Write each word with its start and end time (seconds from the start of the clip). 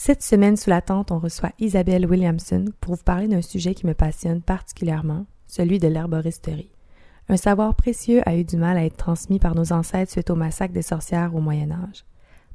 Cette 0.00 0.22
semaine 0.22 0.56
sous 0.56 0.70
la 0.70 0.80
tente, 0.80 1.10
on 1.10 1.18
reçoit 1.18 1.50
Isabelle 1.58 2.06
Williamson 2.06 2.66
pour 2.80 2.94
vous 2.94 3.02
parler 3.02 3.26
d'un 3.26 3.42
sujet 3.42 3.74
qui 3.74 3.84
me 3.84 3.94
passionne 3.94 4.40
particulièrement, 4.40 5.26
celui 5.48 5.80
de 5.80 5.88
l'herboristerie. 5.88 6.70
Un 7.28 7.36
savoir 7.36 7.74
précieux 7.74 8.22
a 8.24 8.36
eu 8.36 8.44
du 8.44 8.56
mal 8.56 8.78
à 8.78 8.84
être 8.84 8.96
transmis 8.96 9.40
par 9.40 9.56
nos 9.56 9.72
ancêtres 9.72 10.12
suite 10.12 10.30
au 10.30 10.36
massacre 10.36 10.72
des 10.72 10.82
sorcières 10.82 11.34
au 11.34 11.40
Moyen 11.40 11.72
Âge. 11.72 12.06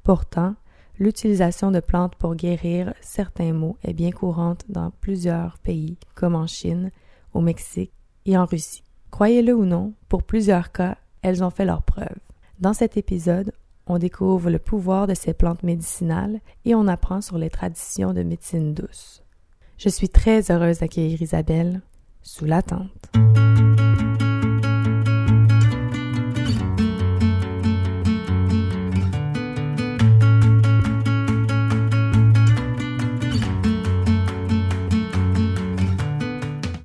Pourtant, 0.03 0.55
l'utilisation 0.97 1.69
de 1.69 1.81
plantes 1.81 2.15
pour 2.15 2.35
guérir 2.35 2.93
certains 3.01 3.51
maux 3.51 3.77
est 3.83 3.93
bien 3.93 4.11
courante 4.11 4.63
dans 4.69 4.91
plusieurs 5.01 5.57
pays, 5.59 5.97
comme 6.15 6.35
en 6.35 6.47
Chine, 6.47 6.91
au 7.33 7.41
Mexique 7.41 7.91
et 8.25 8.37
en 8.37 8.45
Russie. 8.45 8.85
Croyez-le 9.11 9.53
ou 9.53 9.65
non, 9.65 9.93
pour 10.07 10.23
plusieurs 10.23 10.71
cas, 10.71 10.97
elles 11.21 11.43
ont 11.43 11.51
fait 11.51 11.65
leurs 11.65 11.83
preuves. 11.83 12.19
Dans 12.61 12.73
cet 12.73 12.95
épisode, 12.95 13.51
on 13.87 13.97
découvre 13.97 14.49
le 14.49 14.59
pouvoir 14.59 15.07
de 15.07 15.13
ces 15.13 15.33
plantes 15.33 15.63
médicinales 15.63 16.39
et 16.65 16.75
on 16.75 16.87
apprend 16.87 17.21
sur 17.21 17.37
les 17.37 17.49
traditions 17.49 18.13
de 18.13 18.23
médecine 18.23 18.73
douce. 18.73 19.23
Je 19.77 19.89
suis 19.89 20.09
très 20.09 20.51
heureuse 20.51 20.79
d'accueillir 20.79 21.21
Isabelle 21.21 21.81
sous 22.21 22.45
la 22.45 22.61
tente. 22.61 23.11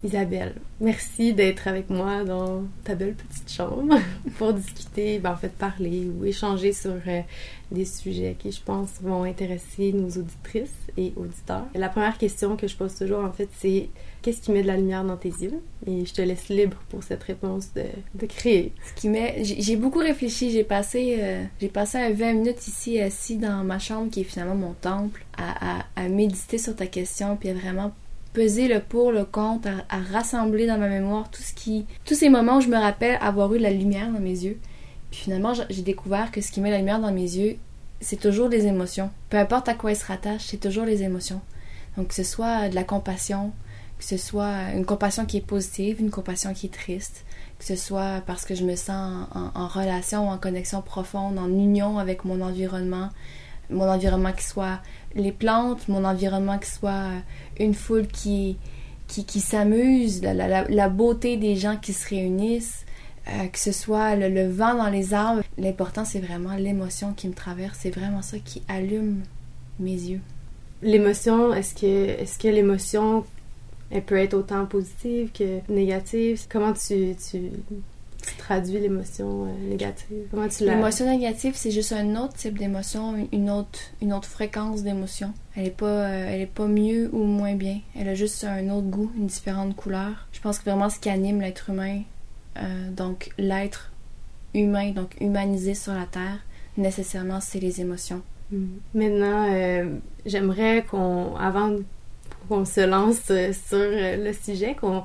Isabelle, 0.08 0.54
merci 0.80 1.34
d'être 1.34 1.68
avec 1.68 1.90
moi 1.90 2.24
dans 2.24 2.62
ta 2.82 2.94
belle 2.94 3.12
petite 3.12 3.52
chambre 3.52 3.98
pour 4.38 4.54
discuter, 4.54 5.18
ben, 5.18 5.32
en 5.32 5.36
fait 5.36 5.52
parler 5.52 6.08
ou 6.08 6.24
échanger 6.24 6.72
sur 6.72 6.94
euh, 7.06 7.20
des 7.70 7.84
sujets 7.84 8.34
qui, 8.38 8.50
je 8.50 8.62
pense, 8.62 8.88
vont 9.02 9.24
intéresser 9.24 9.92
nos 9.92 10.08
auditrices 10.08 10.70
et 10.96 11.12
auditeurs. 11.14 11.66
La 11.74 11.90
première 11.90 12.16
question 12.16 12.56
que 12.56 12.66
je 12.66 12.74
pose 12.74 12.94
toujours, 12.94 13.22
en 13.22 13.32
fait, 13.32 13.50
c'est 13.58 13.90
qu'est-ce 14.22 14.40
qui 14.40 14.50
met 14.50 14.62
de 14.62 14.66
la 14.66 14.78
lumière 14.78 15.04
dans 15.04 15.18
tes 15.18 15.28
yeux? 15.28 15.60
Et 15.86 16.06
je 16.06 16.14
te 16.14 16.22
laisse 16.22 16.48
libre 16.48 16.78
pour 16.88 17.02
cette 17.02 17.24
réponse 17.24 17.68
de, 17.74 18.26
créer. 18.26 18.72
Ce 18.86 18.98
qui 18.98 19.10
met... 19.10 19.44
J'ai 19.44 19.76
beaucoup 19.76 19.98
réfléchi. 19.98 20.50
J'ai 20.50 20.64
passé, 20.64 21.18
euh, 21.20 21.44
j'ai 21.60 21.68
passé 21.68 22.14
20 22.14 22.32
minutes 22.32 22.66
ici, 22.66 22.98
assis 22.98 23.36
dans 23.36 23.62
ma 23.62 23.78
chambre, 23.78 24.10
qui 24.10 24.22
est 24.22 24.24
finalement 24.24 24.54
mon 24.54 24.72
temple, 24.72 25.26
à 25.36 26.08
méditer 26.08 26.56
sur 26.56 26.74
ta 26.74 26.86
question, 26.86 27.36
puis 27.36 27.50
à 27.50 27.54
vraiment 27.54 27.92
peser 28.38 28.68
le 28.68 28.78
pour, 28.78 29.10
le 29.10 29.24
contre, 29.24 29.68
à, 29.88 29.98
rassembler 29.98 30.68
dans 30.68 30.78
ma 30.78 30.88
mémoire 30.88 31.28
tout 31.28 31.42
ce 31.42 31.52
qui, 31.52 31.86
tous 32.04 32.14
ces 32.14 32.28
moments 32.28 32.58
où 32.58 32.60
je 32.60 32.68
me 32.68 32.76
rappelle 32.76 33.18
avoir 33.20 33.52
eu 33.52 33.58
de 33.58 33.64
la 33.64 33.70
lumière 33.70 34.12
dans 34.12 34.20
mes 34.20 34.44
yeux. 34.44 34.60
Puis 35.10 35.22
finalement, 35.22 35.54
j'ai 35.54 35.82
découvert 35.82 36.30
que 36.30 36.40
ce 36.40 36.52
qui 36.52 36.60
met 36.60 36.70
la 36.70 36.78
lumière 36.78 37.00
dans 37.00 37.10
mes 37.10 37.22
yeux, 37.22 37.56
c'est 38.00 38.20
toujours 38.20 38.48
des 38.48 38.66
émotions. 38.66 39.10
Peu 39.28 39.38
importe 39.38 39.68
à 39.68 39.74
quoi 39.74 39.90
elles 39.90 39.96
se 39.96 40.06
rattachent, 40.06 40.46
c'est 40.46 40.60
toujours 40.60 40.84
les 40.84 41.02
émotions. 41.02 41.40
Donc 41.96 42.08
que 42.08 42.14
ce 42.14 42.22
soit 42.22 42.68
de 42.68 42.76
la 42.76 42.84
compassion, 42.84 43.50
que 43.98 44.04
ce 44.04 44.16
soit 44.16 44.70
une 44.72 44.86
compassion 44.86 45.26
qui 45.26 45.38
est 45.38 45.46
positive, 45.46 46.00
une 46.00 46.12
compassion 46.12 46.54
qui 46.54 46.66
est 46.66 46.72
triste, 46.72 47.24
que 47.58 47.64
ce 47.64 47.74
soit 47.74 48.22
parce 48.24 48.44
que 48.44 48.54
je 48.54 48.62
me 48.62 48.76
sens 48.76 49.26
en, 49.34 49.50
en 49.60 49.66
relation, 49.66 50.28
en 50.28 50.38
connexion 50.38 50.80
profonde, 50.80 51.40
en 51.40 51.48
union 51.48 51.98
avec 51.98 52.24
mon 52.24 52.40
environnement, 52.40 53.08
mon 53.68 53.88
environnement 53.88 54.32
qui 54.32 54.44
soit 54.44 54.78
les 55.14 55.32
plantes, 55.32 55.88
mon 55.88 56.04
environnement 56.04 56.58
qui 56.58 56.70
soit 56.70 57.10
une 57.58 57.74
foule 57.74 58.06
qui, 58.06 58.56
qui, 59.06 59.24
qui 59.24 59.40
s'amuse, 59.40 60.22
la, 60.22 60.34
la, 60.34 60.64
la, 60.64 60.88
beauté 60.88 61.36
des 61.36 61.56
gens 61.56 61.76
qui 61.76 61.92
se 61.92 62.08
réunissent, 62.08 62.84
euh, 63.28 63.46
que 63.48 63.58
ce 63.58 63.72
soit 63.72 64.16
le, 64.16 64.48
vent 64.48 64.74
dans 64.74 64.90
les 64.90 65.14
arbres. 65.14 65.42
L'important, 65.56 66.04
c'est 66.04 66.20
vraiment 66.20 66.54
l'émotion 66.54 67.12
qui 67.14 67.28
me 67.28 67.34
traverse. 67.34 67.78
C'est 67.82 67.90
vraiment 67.90 68.22
ça 68.22 68.38
qui 68.38 68.62
allume 68.68 69.22
mes 69.80 69.92
yeux. 69.92 70.20
L'émotion, 70.82 71.52
est-ce 71.52 71.74
que, 71.74 71.86
est-ce 72.20 72.38
que 72.38 72.48
l'émotion, 72.48 73.24
elle 73.90 74.04
peut 74.04 74.18
être 74.18 74.34
autant 74.34 74.64
positive 74.66 75.30
que 75.32 75.60
négative? 75.70 76.46
Comment 76.48 76.72
tu 76.72 77.16
traduis 78.36 78.78
l'émotion 78.78 79.44
euh, 79.44 79.70
négative? 79.70 80.26
Comment 80.30 80.48
tu 80.48 80.64
L'émotion 80.64 81.06
négative, 81.06 81.54
c'est 81.56 81.70
juste 81.70 81.92
un 81.92 82.16
autre 82.16 82.34
type 82.34 82.58
d'émotion, 82.58 83.28
une 83.32 83.50
autre, 83.50 83.78
une 84.02 84.12
autre 84.12 84.28
fréquence 84.28 84.82
d'émotion. 84.82 85.32
Elle 85.56 85.66
est 85.66 85.76
pas, 85.76 85.86
euh, 85.86 86.28
elle 86.28 86.40
est 86.40 86.46
pas 86.46 86.66
mieux 86.66 87.08
ou 87.12 87.24
moins 87.24 87.54
bien. 87.54 87.80
Elle 87.98 88.08
a 88.08 88.14
juste 88.14 88.44
un 88.44 88.68
autre 88.70 88.88
goût, 88.88 89.10
une 89.16 89.26
différente 89.26 89.74
couleur. 89.76 90.28
Je 90.32 90.40
pense 90.40 90.58
que 90.58 90.68
vraiment 90.68 90.90
ce 90.90 90.98
qui 90.98 91.08
anime 91.08 91.40
l'être 91.40 91.70
humain, 91.70 92.02
euh, 92.58 92.90
donc 92.90 93.30
l'être 93.38 93.92
humain, 94.54 94.90
donc 94.90 95.16
humanisé 95.20 95.74
sur 95.74 95.94
la 95.94 96.06
Terre, 96.06 96.38
nécessairement, 96.76 97.40
c'est 97.40 97.60
les 97.60 97.80
émotions. 97.80 98.22
Mm. 98.50 98.66
Maintenant, 98.94 99.90
j'aimerais 100.24 100.84
qu'on, 100.90 101.36
avant 101.36 101.76
qu'on 102.48 102.64
se 102.64 102.80
lance 102.80 103.24
sur 103.26 103.78
le 103.78 104.32
sujet, 104.32 104.74
qu'on 104.74 105.04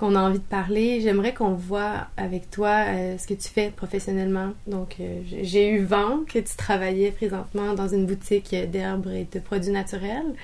qu'on 0.00 0.14
a 0.14 0.20
envie 0.22 0.38
de 0.38 0.44
parler. 0.44 1.02
J'aimerais 1.02 1.34
qu'on 1.34 1.52
voit 1.52 2.06
avec 2.16 2.50
toi 2.50 2.86
euh, 2.88 3.18
ce 3.18 3.26
que 3.26 3.34
tu 3.34 3.48
fais 3.48 3.70
professionnellement. 3.70 4.54
Donc, 4.66 4.96
euh, 4.98 5.20
j'ai 5.42 5.68
eu 5.68 5.84
vent 5.84 6.20
que 6.26 6.38
tu 6.38 6.56
travaillais 6.56 7.10
présentement 7.10 7.74
dans 7.74 7.86
une 7.86 8.06
boutique 8.06 8.56
d'herbes 8.72 9.08
et 9.08 9.26
de 9.30 9.38
produits 9.40 9.70
naturels 9.70 10.34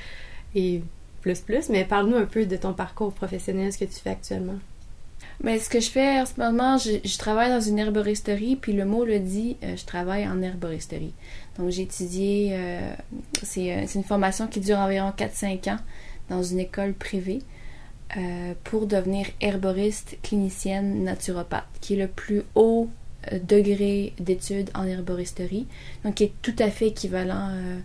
et 0.55 0.83
plus 1.23 1.41
plus. 1.41 1.71
Mais 1.71 1.87
parle-nous 1.87 2.19
un 2.19 2.27
peu 2.27 2.45
de 2.45 2.57
ton 2.57 2.75
parcours 2.75 3.15
professionnel, 3.15 3.73
ce 3.73 3.79
que 3.79 3.87
tu 3.87 3.95
fais 3.95 4.11
actuellement. 4.11 4.59
Mais 5.43 5.59
ce 5.59 5.71
que 5.71 5.81
je 5.81 5.89
fais 5.89 6.21
en 6.21 6.27
ce 6.27 6.39
moment, 6.39 6.77
je, 6.77 7.19
travaille 7.19 7.49
dans 7.49 7.61
une 7.61 7.79
herboristerie, 7.79 8.57
puis 8.57 8.75
le 8.75 8.85
mot 8.85 9.07
le 9.07 9.21
dit, 9.21 9.57
euh, 9.65 9.75
je 9.75 9.87
travaille 9.87 10.29
en 10.29 10.43
herboristerie. 10.43 11.15
Donc 11.59 11.71
j'ai 11.71 11.83
étudié, 11.83 12.55
c'est 13.43 13.87
une 13.95 14.05
formation 14.05 14.47
qui 14.47 14.61
dure 14.61 14.77
environ 14.77 15.15
4-5 15.17 15.71
ans 15.71 15.79
dans 16.29 16.43
une 16.43 16.59
école 16.59 16.93
privée. 16.93 17.41
Euh, 18.17 18.55
pour 18.63 18.87
devenir 18.87 19.27
herboriste 19.41 20.17
clinicienne 20.23 21.03
naturopathe, 21.03 21.67
qui 21.81 21.95
est 21.95 21.97
le 21.97 22.07
plus 22.07 22.45
haut 22.55 22.89
euh, 23.33 23.41
degré 23.41 24.13
d'études 24.21 24.71
en 24.75 24.87
herboristerie, 24.87 25.67
donc 26.05 26.15
qui 26.15 26.25
est 26.25 26.33
tout 26.41 26.55
à 26.61 26.71
fait 26.71 26.87
équivalent 26.87 27.51
euh, 27.51 27.79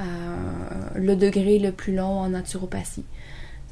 à 0.00 0.98
le 0.98 1.14
degré 1.14 1.60
le 1.60 1.70
plus 1.70 1.94
long 1.94 2.18
en 2.18 2.30
naturopathie. 2.30 3.04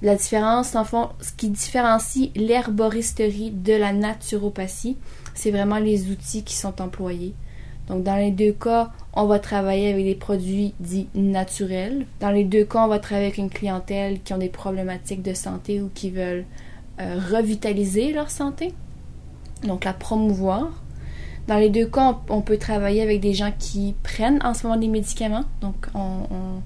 La 0.00 0.14
différence, 0.14 0.76
en 0.76 0.84
fond, 0.84 1.08
ce 1.20 1.32
qui 1.32 1.50
différencie 1.50 2.30
l'herboristerie 2.36 3.50
de 3.50 3.72
la 3.72 3.92
naturopathie, 3.92 4.96
c'est 5.34 5.50
vraiment 5.50 5.80
les 5.80 6.08
outils 6.08 6.44
qui 6.44 6.54
sont 6.54 6.80
employés. 6.80 7.34
Donc, 7.90 8.04
dans 8.04 8.16
les 8.16 8.30
deux 8.30 8.52
cas, 8.52 8.90
on 9.14 9.26
va 9.26 9.40
travailler 9.40 9.92
avec 9.92 10.04
des 10.04 10.14
produits 10.14 10.74
dits 10.78 11.08
naturels. 11.14 12.06
Dans 12.20 12.30
les 12.30 12.44
deux 12.44 12.64
cas, 12.64 12.84
on 12.84 12.88
va 12.88 13.00
travailler 13.00 13.26
avec 13.26 13.38
une 13.38 13.50
clientèle 13.50 14.22
qui 14.22 14.32
ont 14.32 14.38
des 14.38 14.48
problématiques 14.48 15.22
de 15.22 15.34
santé 15.34 15.82
ou 15.82 15.90
qui 15.92 16.10
veulent 16.10 16.44
euh, 17.00 17.18
revitaliser 17.32 18.12
leur 18.12 18.30
santé, 18.30 18.72
donc 19.64 19.84
la 19.84 19.92
promouvoir. 19.92 20.70
Dans 21.48 21.56
les 21.56 21.68
deux 21.68 21.86
cas, 21.86 22.18
on, 22.28 22.42
peut 22.42 22.58
travailler 22.58 23.02
avec 23.02 23.20
des 23.20 23.34
gens 23.34 23.52
qui 23.58 23.96
prennent 24.04 24.38
en 24.44 24.54
ce 24.54 24.68
moment 24.68 24.78
des 24.78 24.86
médicaments, 24.86 25.44
donc 25.60 25.88
on, 25.94 26.26
on, 26.30 26.62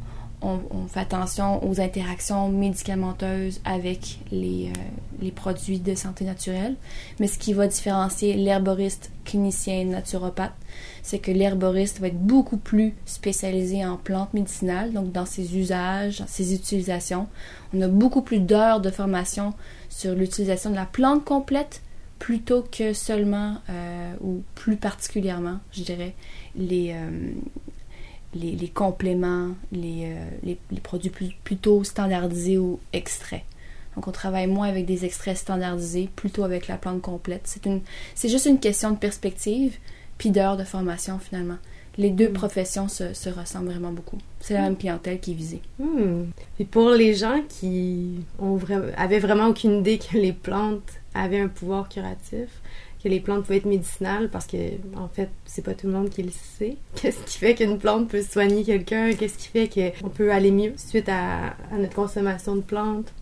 fait 0.89 1.01
attention 1.01 1.67
aux 1.69 1.81
interactions 1.81 2.49
médicamenteuses 2.49 3.61
avec 3.65 4.19
les, 4.31 4.69
euh, 4.69 4.81
les, 5.21 5.31
produits 5.31 5.79
de 5.79 5.95
santé 5.95 6.25
naturelle. 6.25 6.77
Mais 7.21 7.27
ce 7.27 7.39
qui 7.39 7.53
va 7.53 7.67
différencier 7.67 8.35
l'herboriste 8.35 9.11
clinicien 9.25 9.85
naturopathe, 9.85 10.55
c'est 11.03 11.19
que 11.19 11.31
l'herboriste 11.31 12.01
va 12.01 12.09
être 12.09 12.21
beaucoup 12.21 12.57
plus 12.57 12.95
spécialisé 13.07 13.85
en 13.85 13.97
plantes 13.97 14.35
médicinales, 14.35 14.93
donc 14.93 15.13
dans 15.13 15.27
ses 15.27 15.57
usages, 15.57 16.23
ses 16.27 16.55
utilisations. 16.55 17.27
On 17.73 17.81
a 17.81 17.89
beaucoup 17.89 18.23
plus 18.23 18.41
d'heures 18.41 18.81
de 18.81 18.91
formation 18.91 19.55
sur 19.89 20.15
l'utilisation 20.15 20.71
de 20.71 20.77
la 20.77 20.87
plante 20.87 21.25
complète 21.25 21.83
plutôt 22.19 22.63
que 22.63 22.93
seulement, 22.93 23.59
euh, 23.69 24.15
ou 24.21 24.43
plus 24.55 24.77
particulièrement, 24.77 25.59
je 25.73 25.83
dirais, 25.83 26.15
les, 26.57 26.93
euh, 26.95 27.33
les, 28.35 28.69
compléments, 28.69 29.51
les, 29.73 30.07
euh, 30.07 30.57
les, 30.71 30.81
produits 30.81 31.13
plutôt 31.45 31.85
standardisés 31.85 32.59
ou 32.59 32.81
extraits. 32.93 33.43
Donc 33.95 34.09
on 34.09 34.13
travaille 34.13 34.47
moins 34.47 34.69
avec 34.69 34.87
des 34.87 35.05
extraits 35.05 35.37
standardisés, 35.37 36.11
plutôt 36.17 36.43
avec 36.43 36.67
la 36.69 36.77
plante 36.77 37.01
complète. 37.01 37.43
C'est 37.45 37.67
une, 37.67 37.81
c'est 38.15 38.29
juste 38.29 38.47
une 38.47 38.59
question 38.59 38.91
de 38.91 38.97
perspective, 38.97 39.77
puis 40.19 40.31
d'heures 40.31 40.57
de 40.57 40.65
formation 40.65 41.19
finalement. 41.19 41.59
Les 41.97 42.11
deux 42.11 42.29
mm. 42.29 42.33
professions 42.33 42.89
se, 42.89 43.15
se, 43.15 43.31
ressemblent 43.31 43.71
vraiment 43.71 43.93
beaucoup. 43.93 44.19
C'est 44.41 44.55
la 44.55 44.63
même 44.63 44.77
clientèle 44.77 45.21
qui 45.21 45.31
est 45.31 45.35
visée. 45.35 45.63
Et 46.59 46.65
pour 46.65 46.91
les 46.91 47.15
gens 47.15 47.41
qui 47.49 48.17
ont 48.41 48.59
avaient 48.97 49.21
vraiment 49.21 49.47
aucune 49.47 49.79
idée 49.79 49.99
que 49.99 50.17
les 50.17 50.33
plantes 50.33 50.83
avaient 51.15 51.41
un 51.41 51.49
pouvoir 51.49 51.89
curatif, 51.89 52.49
que 53.05 53.09
les 53.11 53.21
plantes 53.21 53.43
pouvaient 53.43 53.59
être 53.59 53.67
médicinales 53.67 54.31
parce 54.31 54.47
que 54.47 54.57
en 54.97 55.09
fait 55.09 55.29
c'est 55.45 55.63
pas 55.63 55.75
tout 55.75 55.87
le 55.87 55.93
monde 55.93 56.09
qui 56.09 56.23
le 56.23 56.31
sait. 56.31 56.79
Qu'est-ce 56.95 57.23
qui 57.25 57.39
fait 57.39 57.55
qu'une 57.55 57.79
plante 57.79 58.09
peut 58.09 58.23
soigner 58.23 58.65
quelqu'un? 58.65 59.13
Qu'est-ce 59.13 59.37
qui 59.37 59.49
fait 59.49 59.69
qu'on 60.01 60.09
peut 60.09 60.33
aller 60.33 60.51
mieux 60.51 60.73
suite 60.77 61.09
à, 61.11 61.55
notre 61.77 61.95
consommation 61.95 62.57
de 62.57 62.63
plantes? 62.63 63.13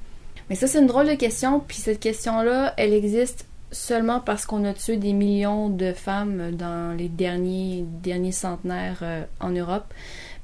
Mais 0.48 0.54
ça 0.54 0.68
c'est 0.68 0.78
une 0.78 0.86
drôle 0.86 1.08
de 1.08 1.14
question. 1.14 1.60
Puis 1.60 1.78
cette 1.78 1.98
question-là, 1.98 2.74
elle 2.76 2.94
existe 2.94 3.46
seulement 3.72 4.20
parce 4.20 4.46
qu'on 4.46 4.64
a 4.64 4.72
tué 4.72 4.98
des 4.98 5.14
millions 5.14 5.68
de 5.68 5.92
femmes 5.92 6.52
dans 6.52 6.96
les 6.96 7.08
derniers 7.08 7.84
derniers 8.02 8.32
centenaires 8.32 9.00
euh, 9.02 9.24
en 9.40 9.50
Europe. 9.50 9.92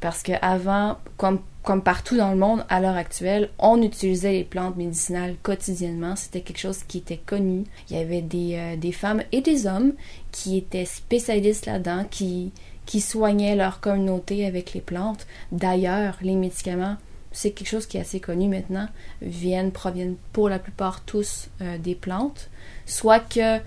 Parce 0.00 0.23
qu'avant, 0.23 0.99
comme, 1.17 1.41
comme 1.62 1.83
partout 1.83 2.17
dans 2.17 2.31
le 2.31 2.37
monde 2.37 2.65
à 2.69 2.81
l'heure 2.81 2.97
actuelle, 2.97 3.50
on 3.59 3.83
utilisait 3.83 4.33
les 4.33 4.45
plantes 4.45 4.77
médicinales 4.77 5.35
quotidiennement. 5.43 6.15
C'était 6.15 6.41
quelque 6.41 6.61
chose 6.61 6.85
qui 6.85 6.99
était 6.99 7.17
connu. 7.19 7.65
Il 7.91 7.97
y 7.97 8.00
avait 8.00 8.23
des, 8.23 8.55
euh, 8.55 8.77
des 8.77 8.93
femmes 8.93 9.23
et 9.33 9.41
des 9.41 9.67
hommes 9.67 9.93
qui 10.31 10.56
étaient 10.56 10.85
spécialistes 10.85 11.67
là-dedans, 11.67 12.05
qui, 12.09 12.53
qui 12.87 13.00
soignaient 13.00 13.56
leur 13.56 13.81
communauté 13.81 14.47
avec 14.47 14.73
les 14.73 14.81
plantes. 14.81 15.27
D'ailleurs, 15.50 16.17
les 16.23 16.37
médicaments, 16.37 16.97
c'est 17.33 17.50
quelque 17.50 17.69
chose 17.69 17.87
qui 17.87 17.97
est 17.97 18.00
assez 18.00 18.21
connu 18.21 18.49
maintenant, 18.49 18.89
viennent, 19.21 19.73
proviennent 19.73 20.17
pour 20.33 20.49
la 20.49 20.61
plupart 20.61 21.00
tous 21.03 21.49
euh, 21.61 21.77
des 21.77 21.97
plantes. 21.97 22.50
Soit 22.87 23.21
que 23.21 23.59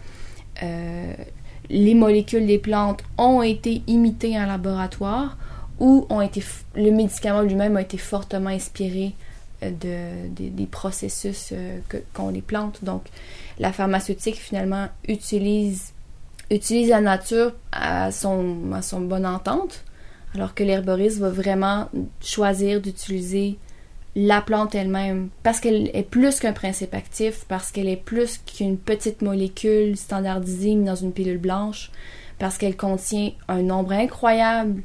euh, 0.64 1.14
les 1.70 1.94
molécules 1.94 2.48
des 2.48 2.58
plantes 2.58 3.04
ont 3.18 3.42
été 3.42 3.82
imitées 3.88 4.40
en 4.40 4.46
laboratoire 4.46 5.38
ou 5.82 6.06
ont 6.12 6.22
été, 6.22 6.44
le 6.76 6.92
médicament 6.92 7.42
lui-même 7.42 7.76
a 7.76 7.82
été 7.82 7.98
fortement 7.98 8.52
inspiré 8.52 9.14
euh, 9.64 9.72
de, 10.30 10.50
des 10.50 10.66
processus 10.68 11.54
qu'ont 12.14 12.30
les 12.30 12.44
plantes. 12.44 12.84
Donc, 12.84 13.04
la 13.58 13.74
pharmaceutique, 13.74 14.36
finalement, 14.36 14.90
utilise 15.08 15.92
la 16.52 17.02
nature 17.02 17.54
à 17.72 18.12
son, 18.12 18.72
à 18.74 18.84
son 18.84 19.02
bonne 19.02 19.26
entente, 19.26 19.84
alors 20.36 20.54
que 20.54 20.64
l'herboriste 20.64 21.18
va 21.18 21.30
vraiment 21.30 21.90
choisir 22.22 22.80
d'utiliser 22.80 23.58
la 24.16 24.42
plante 24.42 24.76
elle-même 24.76 25.30
parce 25.42 25.60
qu'elle 25.60 25.90
est 25.94 26.08
plus 26.08 26.40
qu'un 26.40 26.54
principe 26.54 26.94
actif, 26.94 27.46
parce 27.48 27.72
qu'elle 27.72 27.88
est 27.88 27.98
plus 27.98 28.38
qu'une 28.38 28.78
petite 28.78 29.24
molécule 29.24 29.98
standardisée 29.98 30.76
dans 30.76 30.96
une 30.96 31.12
pilule 31.12 31.40
blanche, 31.40 31.92
parce 32.38 32.58
qu'elle 32.58 32.78
contient 32.78 33.32
un 33.48 33.64
nombre 33.64 33.94
incroyable 33.94 34.84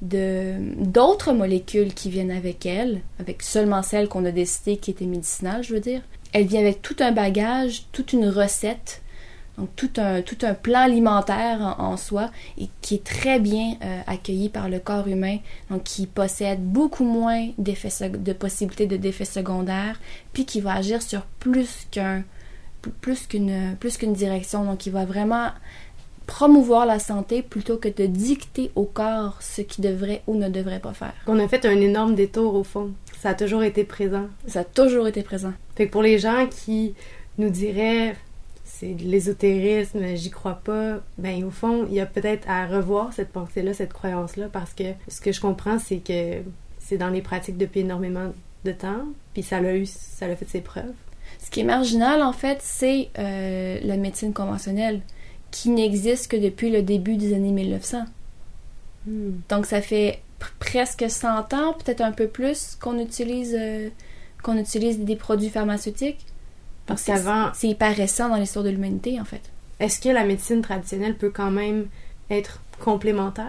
d'autres 0.00 1.32
molécules 1.32 1.92
qui 1.94 2.10
viennent 2.10 2.30
avec 2.30 2.66
elle, 2.66 3.00
avec 3.18 3.42
seulement 3.42 3.82
celles 3.82 4.08
qu'on 4.08 4.24
a 4.24 4.30
décidé 4.30 4.76
qui 4.76 4.90
étaient 4.90 5.06
médicinales, 5.06 5.64
je 5.64 5.74
veux 5.74 5.80
dire. 5.80 6.02
Elle 6.32 6.46
vient 6.46 6.60
avec 6.60 6.82
tout 6.82 6.96
un 7.00 7.12
bagage, 7.12 7.86
toute 7.92 8.12
une 8.12 8.28
recette 8.28 9.02
donc 9.58 9.74
tout 9.74 9.90
un, 9.96 10.22
tout 10.22 10.38
un 10.42 10.54
plan 10.54 10.82
alimentaire 10.82 11.74
en, 11.78 11.96
soi 11.96 12.30
et 12.58 12.68
qui 12.80 12.94
est 12.94 13.04
très 13.04 13.40
bien 13.40 13.76
euh, 13.82 14.00
accueilli 14.06 14.48
par 14.48 14.68
le 14.68 14.78
corps 14.78 15.08
humain, 15.08 15.38
donc 15.68 15.82
qui 15.82 16.06
possède 16.06 16.62
beaucoup 16.62 17.04
moins 17.04 17.48
de 17.58 18.32
possibilités 18.32 18.86
de 18.86 18.96
d'effets 18.96 19.24
secondaires, 19.24 20.00
puis 20.32 20.44
qui 20.44 20.60
va 20.60 20.74
agir 20.74 21.02
sur 21.02 21.22
plus 21.40 21.88
qu'un 21.90 22.22
plus 23.00 23.26
qu'une 23.26 23.76
plus 23.80 23.96
qu'une 23.98 24.12
direction. 24.12 24.64
Donc 24.64 24.86
il 24.86 24.92
va 24.92 25.04
vraiment 25.04 25.48
promouvoir 26.28 26.84
la 26.86 26.98
santé 26.98 27.42
plutôt 27.42 27.78
que 27.78 27.88
de 27.88 28.06
dicter 28.06 28.70
au 28.76 28.84
corps 28.84 29.38
ce 29.40 29.62
qu'il 29.62 29.82
devrait 29.82 30.22
ou 30.26 30.36
ne 30.36 30.48
devrait 30.48 30.78
pas 30.78 30.92
faire. 30.92 31.14
On 31.26 31.40
a 31.40 31.48
fait 31.48 31.64
un 31.64 31.80
énorme 31.80 32.14
détour 32.14 32.54
au 32.54 32.62
fond. 32.62 32.92
Ça 33.18 33.30
a 33.30 33.34
toujours 33.34 33.64
été 33.64 33.82
présent. 33.82 34.26
Ça 34.46 34.60
a 34.60 34.64
toujours 34.64 35.08
été 35.08 35.22
présent. 35.22 35.54
Fait 35.74 35.86
que 35.86 35.90
pour 35.92 36.02
les 36.02 36.18
gens 36.18 36.46
qui 36.46 36.94
nous 37.38 37.48
diraient 37.50 38.14
c'est 38.64 38.94
de 38.94 39.04
l'ésotérisme, 39.04 40.14
j'y 40.14 40.30
crois 40.30 40.60
pas. 40.62 41.00
Ben 41.16 41.42
au 41.42 41.50
fond, 41.50 41.86
il 41.88 41.94
y 41.94 42.00
a 42.00 42.06
peut-être 42.06 42.48
à 42.48 42.66
revoir 42.66 43.12
cette 43.12 43.32
pensée-là, 43.32 43.72
cette 43.74 43.92
croyance-là, 43.92 44.48
parce 44.52 44.72
que 44.72 44.84
ce 45.08 45.20
que 45.20 45.32
je 45.32 45.40
comprends, 45.40 45.78
c'est 45.78 45.98
que 45.98 46.42
c'est 46.78 46.98
dans 46.98 47.08
les 47.08 47.22
pratiques 47.22 47.56
depuis 47.56 47.80
énormément 47.80 48.32
de 48.64 48.72
temps, 48.72 49.04
puis 49.32 49.42
ça 49.42 49.60
l'a 49.60 49.74
eu, 49.74 49.86
ça 49.86 50.28
l'a 50.28 50.36
fait 50.36 50.48
ses 50.48 50.60
preuves. 50.60 50.94
Ce 51.42 51.50
qui 51.50 51.60
est 51.60 51.64
marginal, 51.64 52.22
en 52.22 52.32
fait, 52.32 52.58
c'est 52.60 53.08
euh, 53.18 53.80
la 53.82 53.96
médecine 53.96 54.32
conventionnelle, 54.32 55.00
qui 55.50 55.70
n'existe 55.70 56.30
que 56.30 56.36
depuis 56.36 56.70
le 56.70 56.82
début 56.82 57.16
des 57.16 57.34
années 57.34 57.52
1900. 57.52 58.04
Hmm. 59.06 59.30
Donc 59.48 59.66
ça 59.66 59.80
fait 59.80 60.20
presque 60.58 61.04
100 61.08 61.52
ans, 61.54 61.72
peut-être 61.74 62.00
un 62.00 62.12
peu 62.12 62.28
plus, 62.28 62.76
qu'on 62.80 62.98
utilise, 62.98 63.56
euh, 63.58 63.88
qu'on 64.42 64.56
utilise 64.56 65.00
des 65.00 65.16
produits 65.16 65.50
pharmaceutiques. 65.50 66.26
Parce 66.86 67.04
qu'avant. 67.04 67.50
C'est 67.54 67.68
hyper 67.68 67.94
récent 67.94 68.28
dans 68.28 68.36
l'histoire 68.36 68.64
de 68.64 68.70
l'humanité, 68.70 69.20
en 69.20 69.24
fait. 69.24 69.42
Est-ce 69.78 70.00
que 70.00 70.08
la 70.08 70.24
médecine 70.24 70.62
traditionnelle 70.62 71.16
peut 71.16 71.30
quand 71.30 71.50
même 71.50 71.86
être 72.30 72.62
complémentaire? 72.80 73.44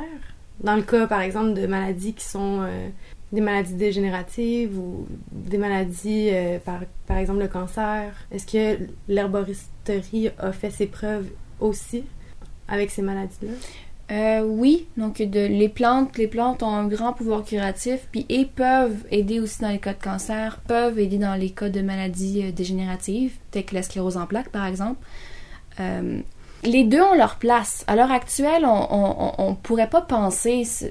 Dans 0.61 0.75
le 0.75 0.81
cas, 0.81 1.07
par 1.07 1.21
exemple, 1.21 1.53
de 1.53 1.65
maladies 1.65 2.13
qui 2.13 2.25
sont 2.25 2.61
euh, 2.61 2.89
des 3.31 3.41
maladies 3.41 3.75
dégénératives 3.75 4.77
ou 4.77 5.07
des 5.31 5.57
maladies, 5.57 6.29
euh, 6.31 6.59
par, 6.59 6.81
par 7.07 7.17
exemple, 7.17 7.39
le 7.39 7.47
cancer, 7.47 8.13
est-ce 8.31 8.45
que 8.45 8.83
l'herboristerie 9.07 10.31
a 10.37 10.51
fait 10.51 10.71
ses 10.71 10.87
preuves 10.87 11.29
aussi 11.59 12.03
avec 12.67 12.91
ces 12.91 13.01
maladies-là? 13.01 13.53
Euh, 14.11 14.41
oui, 14.41 14.87
donc 14.97 15.19
les 15.19 15.69
plantes, 15.69 16.17
les 16.17 16.27
plantes 16.27 16.63
ont 16.63 16.73
un 16.73 16.87
grand 16.87 17.13
pouvoir 17.13 17.43
curatif, 17.43 18.07
puis 18.11 18.25
et 18.29 18.45
peuvent 18.45 19.05
aider 19.11 19.39
aussi 19.39 19.61
dans 19.61 19.69
les 19.69 19.77
cas 19.77 19.93
de 19.93 20.01
cancer, 20.01 20.59
peuvent 20.67 20.97
aider 20.97 21.19
dans 21.19 21.35
les 21.35 21.51
cas 21.51 21.69
de 21.69 21.81
maladies 21.81 22.41
euh, 22.43 22.51
dégénératives, 22.51 23.33
telles 23.51 23.65
que 23.65 23.75
la 23.75 23.83
sclérose 23.83 24.17
en 24.17 24.25
plaques 24.25 24.49
par 24.49 24.65
exemple. 24.65 24.97
Euh, 25.79 26.21
les 26.63 26.85
deux 26.85 27.01
ont 27.01 27.13
leur 27.13 27.35
place. 27.35 27.85
À 27.87 27.95
l'heure 27.95 28.11
actuelle, 28.11 28.65
on 28.65 29.49
ne 29.49 29.55
pourrait 29.55 29.89
pas 29.89 30.01
penser 30.01 30.65
se, 30.65 30.85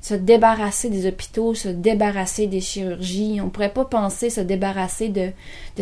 se, 0.00 0.14
débarrasser 0.14 0.88
des 0.88 1.06
hôpitaux, 1.06 1.54
se 1.54 1.68
débarrasser 1.68 2.48
des 2.48 2.60
chirurgies. 2.60 3.40
On 3.40 3.50
pourrait 3.50 3.72
pas 3.72 3.84
penser 3.84 4.30
se 4.30 4.40
débarrasser 4.40 5.10
de 5.10 5.32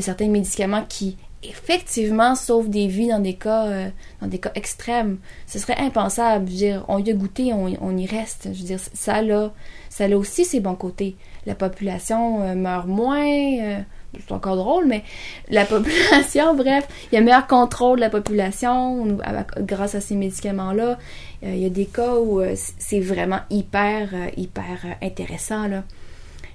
certains 0.00 0.28
médicaments 0.28 0.84
qui 0.86 1.16
effectivement 1.48 2.34
sauve 2.34 2.68
des 2.68 2.86
vies 2.86 3.08
dans 3.08 3.18
des 3.18 3.34
cas 3.34 3.66
euh, 3.66 3.88
dans 4.20 4.26
des 4.26 4.38
cas 4.38 4.52
extrêmes. 4.54 5.18
Ce 5.46 5.58
serait 5.58 5.76
impensable. 5.78 6.46
Dire, 6.46 6.84
on 6.88 6.98
y 6.98 7.10
a 7.10 7.14
goûté, 7.14 7.52
on, 7.52 7.96
y 7.96 8.06
reste. 8.06 8.48
Je 8.52 8.58
veux 8.58 8.64
dire, 8.64 8.80
ça 8.92 9.22
là, 9.22 9.52
ça 9.88 10.04
a 10.04 10.16
aussi 10.16 10.44
ses 10.44 10.60
bons 10.60 10.74
côtés. 10.74 11.16
La 11.46 11.54
population 11.54 12.42
euh, 12.42 12.54
meurt 12.54 12.86
moins. 12.86 13.26
Euh, 13.26 13.80
c'est 14.14 14.32
encore 14.32 14.56
drôle, 14.56 14.86
mais 14.86 15.02
la 15.48 15.64
population, 15.66 16.54
bref, 16.54 16.86
il 17.10 17.16
y 17.16 17.18
a 17.18 17.20
meilleur 17.20 17.48
contrôle 17.48 17.96
de 17.96 18.02
la 18.02 18.10
population 18.10 19.18
grâce 19.58 19.96
à 19.96 20.00
ces 20.00 20.14
médicaments-là. 20.14 20.98
il 21.42 21.58
y 21.58 21.66
a 21.66 21.68
des 21.68 21.86
cas 21.86 22.14
où 22.14 22.40
c'est 22.78 23.00
vraiment 23.00 23.40
hyper, 23.50 24.10
hyper 24.36 24.86
intéressant, 25.02 25.66
là. 25.66 25.82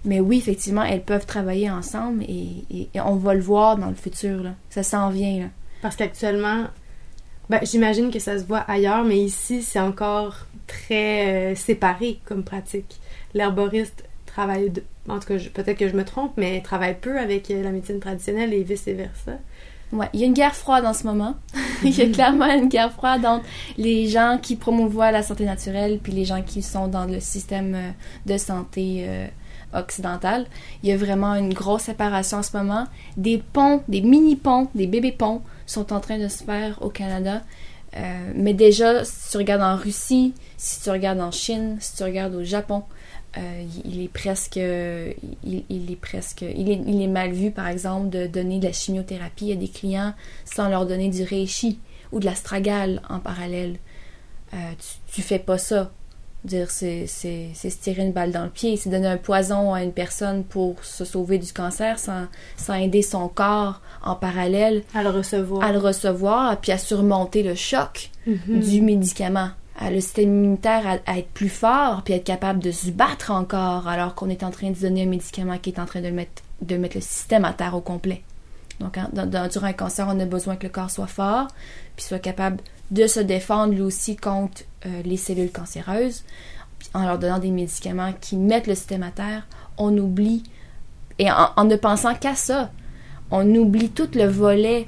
Mais 0.06 0.20
oui, 0.20 0.38
effectivement, 0.38 0.84
elles 0.84 1.04
peuvent 1.04 1.26
travailler 1.26 1.70
ensemble 1.70 2.24
et, 2.24 2.90
on 2.96 3.16
va 3.16 3.34
le 3.34 3.42
voir 3.42 3.78
dans 3.78 3.90
le 3.90 3.96
futur. 3.96 4.44
Là. 4.44 4.52
Ça 4.70 4.84
s'en 4.84 5.10
vient. 5.10 5.40
Là. 5.40 5.46
Parce 5.82 5.96
qu'actuellement, 5.96 6.68
ben, 7.50 7.60
j'imagine 7.64 8.12
que 8.12 8.20
ça 8.20 8.38
se 8.38 8.44
voit 8.44 8.60
ailleurs, 8.60 9.04
mais 9.04 9.18
ici, 9.20 9.62
c'est 9.64 9.80
encore 9.80 10.46
très 10.68 11.52
euh, 11.52 11.56
séparé 11.56 12.20
comme 12.26 12.44
pratique. 12.44 13.00
L'herboriste 13.34 14.04
travaille, 14.26 14.72
en 15.08 15.20
tout 15.20 15.28
cas, 15.28 15.38
peut-être 15.54 15.78
que 15.78 15.90
je 15.90 15.96
me 15.96 16.06
trompe, 16.06 16.34
mais 16.38 16.62
travaille 16.62 16.98
peu 17.00 17.18
avec 17.20 17.50
euh, 17.52 17.64
la 17.64 17.72
médecine 17.72 18.00
traditionnelle 18.00 18.54
et 18.54 18.64
vice-versa. 18.64 19.34
Ouais, 19.92 20.08
il 20.14 20.20
y 20.20 20.24
a 20.24 20.28
une 20.28 20.34
guerre 20.34 20.56
froide 20.56 20.86
en 20.86 20.94
ce 20.94 21.08
moment. 21.08 21.36
il 21.84 21.98
y 21.98 22.02
a 22.04 22.10
clairement 22.10 22.46
une 22.46 22.70
guerre 22.70 22.92
froide 22.92 23.26
entre 23.26 23.46
les 23.78 24.08
gens 24.08 24.38
qui 24.40 24.56
promouvoient 24.56 25.12
la 25.12 25.24
santé 25.24 25.46
naturelle 25.46 26.00
puis 26.02 26.12
les 26.12 26.26
gens 26.26 26.44
qui 26.44 26.62
sont 26.62 26.88
dans 26.88 27.06
le 27.06 27.20
système 27.20 27.74
euh, 27.74 27.90
de 28.28 28.38
santé 28.38 29.08
occidentale. 29.74 30.46
Il 30.84 30.90
y 30.90 30.92
a 30.92 30.98
vraiment 30.98 31.36
une 31.36 31.54
grosse 31.54 31.84
séparation 31.84 32.40
en 32.40 32.44
ce 32.44 32.56
moment. 32.56 32.88
Des 33.18 33.38
ponts, 33.38 33.84
des 33.88 34.02
mini-ponts, 34.02 34.70
des 34.76 34.88
bébés-ponts 34.88 35.42
sont 35.66 35.94
en 35.94 36.00
train 36.00 36.18
de 36.18 36.28
se 36.28 36.44
faire 36.44 36.82
au 36.82 36.90
Canada. 36.90 37.42
Euh, 37.98 38.32
mais 38.36 38.54
déjà, 38.54 39.04
si 39.04 39.32
tu 39.32 39.38
regardes 39.38 39.62
en 39.62 39.76
Russie, 39.76 40.34
si 40.58 40.82
tu 40.82 40.90
regardes 40.90 41.22
en 41.22 41.32
Chine, 41.32 41.78
si 41.80 41.96
tu 41.96 42.04
regardes 42.04 42.36
au 42.36 42.44
Japon, 42.44 42.84
euh, 43.38 43.64
il 43.86 44.02
est 44.02 44.08
presque, 44.08 44.58
il, 44.58 45.62
est 47.02 47.08
mal 47.08 47.32
vu, 47.32 47.52
par 47.52 47.68
exemple, 47.68 48.10
de 48.10 48.28
donner 48.28 48.60
de 48.60 48.66
la 48.66 48.74
chimiothérapie 48.74 49.52
à 49.52 49.56
des 49.56 49.68
clients 49.68 50.14
sans 50.46 50.70
leur 50.70 50.86
donner 50.86 51.10
du 51.10 51.24
reishi 51.24 51.80
ou 52.12 52.20
de 52.20 52.26
l'astragale 52.26 53.02
en 53.10 53.20
parallèle. 53.20 53.78
Euh, 54.54 54.58
tu, 54.80 55.14
tu 55.14 55.22
fais 55.22 55.38
pas 55.38 55.60
ça 55.60 55.92
dire 56.44 56.72
c'est 56.72 57.06
se 57.08 57.68
tirer 57.68 58.04
une 58.04 58.14
balle 58.14 58.32
dans 58.32 58.44
le 58.44 58.50
pied, 58.50 58.78
c'est 58.78 58.90
donner 58.90 59.08
un 59.08 59.18
poison 59.18 59.74
à 59.74 59.84
une 59.84 59.92
personne 59.92 60.44
pour 60.44 60.84
se 60.84 61.04
sauver 61.06 61.38
du 61.38 61.52
cancer 61.52 62.00
sans, 62.00 62.28
sans 62.56 62.76
aider 62.76 63.02
son 63.02 63.28
corps 63.28 63.82
en 64.02 64.16
parallèle 64.16 64.84
à 64.94 65.04
le 65.04 65.10
recevoir, 65.10 65.64
à 65.64 65.72
le 65.72 65.80
recevoir 65.80 66.58
puis 66.58 66.72
à 66.72 66.78
surmonter 66.78 67.44
le 67.44 67.56
choc 67.56 68.12
mhm. 68.26 68.60
du 68.60 68.82
médicament. 68.82 69.50
À 69.82 69.92
le 69.92 70.02
système 70.02 70.30
immunitaire 70.30 71.00
à, 71.06 71.18
être 71.18 71.30
plus 71.30 71.50
fort 71.50 72.04
puis 72.04 72.14
être 72.14 72.26
capable 72.26 72.60
de 72.60 72.72
se 72.72 72.90
battre 72.90 73.32
encore 73.32 73.88
alors 73.88 74.14
qu'on 74.14 74.30
est 74.30 74.44
en 74.44 74.52
train 74.52 74.72
de 74.72 74.78
donner 74.78 75.04
un 75.04 75.08
médicament 75.08 75.58
qui 75.58 75.70
est 75.70 75.80
en 75.80 75.86
train 75.86 76.02
de 76.02 76.10
mettre, 76.10 76.42
de 76.62 76.76
mettre 76.76 76.98
le 76.98 77.02
système 77.02 77.46
à 77.46 77.54
terre 77.54 77.76
au 77.76 77.82
complet. 77.82 78.24
Donc, 78.80 78.98
hein, 78.98 79.10
durant 79.14 79.68
un 79.68 79.74
cancer, 79.74 80.08
on 80.10 80.20
a 80.20 80.26
besoin 80.26 80.56
que 80.56 80.64
le 80.64 80.70
corps 80.70 80.90
soit 80.90 81.08
fort, 81.08 81.48
puis 81.96 82.06
soit 82.06 82.20
capable 82.20 82.62
de 82.92 83.08
se 83.08 83.20
défendre 83.20 83.74
lui 83.74 83.82
aussi 83.82 84.16
contre 84.16 84.64
euh, 84.86 85.02
les 85.04 85.18
cellules 85.18 85.52
cancéreuses 85.52 86.24
en 86.94 87.06
leur 87.06 87.20
donnant 87.20 87.40
des 87.40 87.52
médicaments 87.52 88.14
qui 88.20 88.38
mettent 88.38 88.68
le 88.68 88.76
système 88.76 89.04
à 89.04 89.12
terre, 89.12 89.48
on 89.78 89.96
oublie, 89.98 90.44
et 91.20 91.30
en, 91.32 91.66
ne 91.66 91.76
pensant 91.76 92.16
qu'à 92.16 92.36
ça, 92.36 92.72
on 93.32 93.48
oublie 93.56 93.90
tout 93.90 94.10
le 94.16 94.26
volet, 94.26 94.88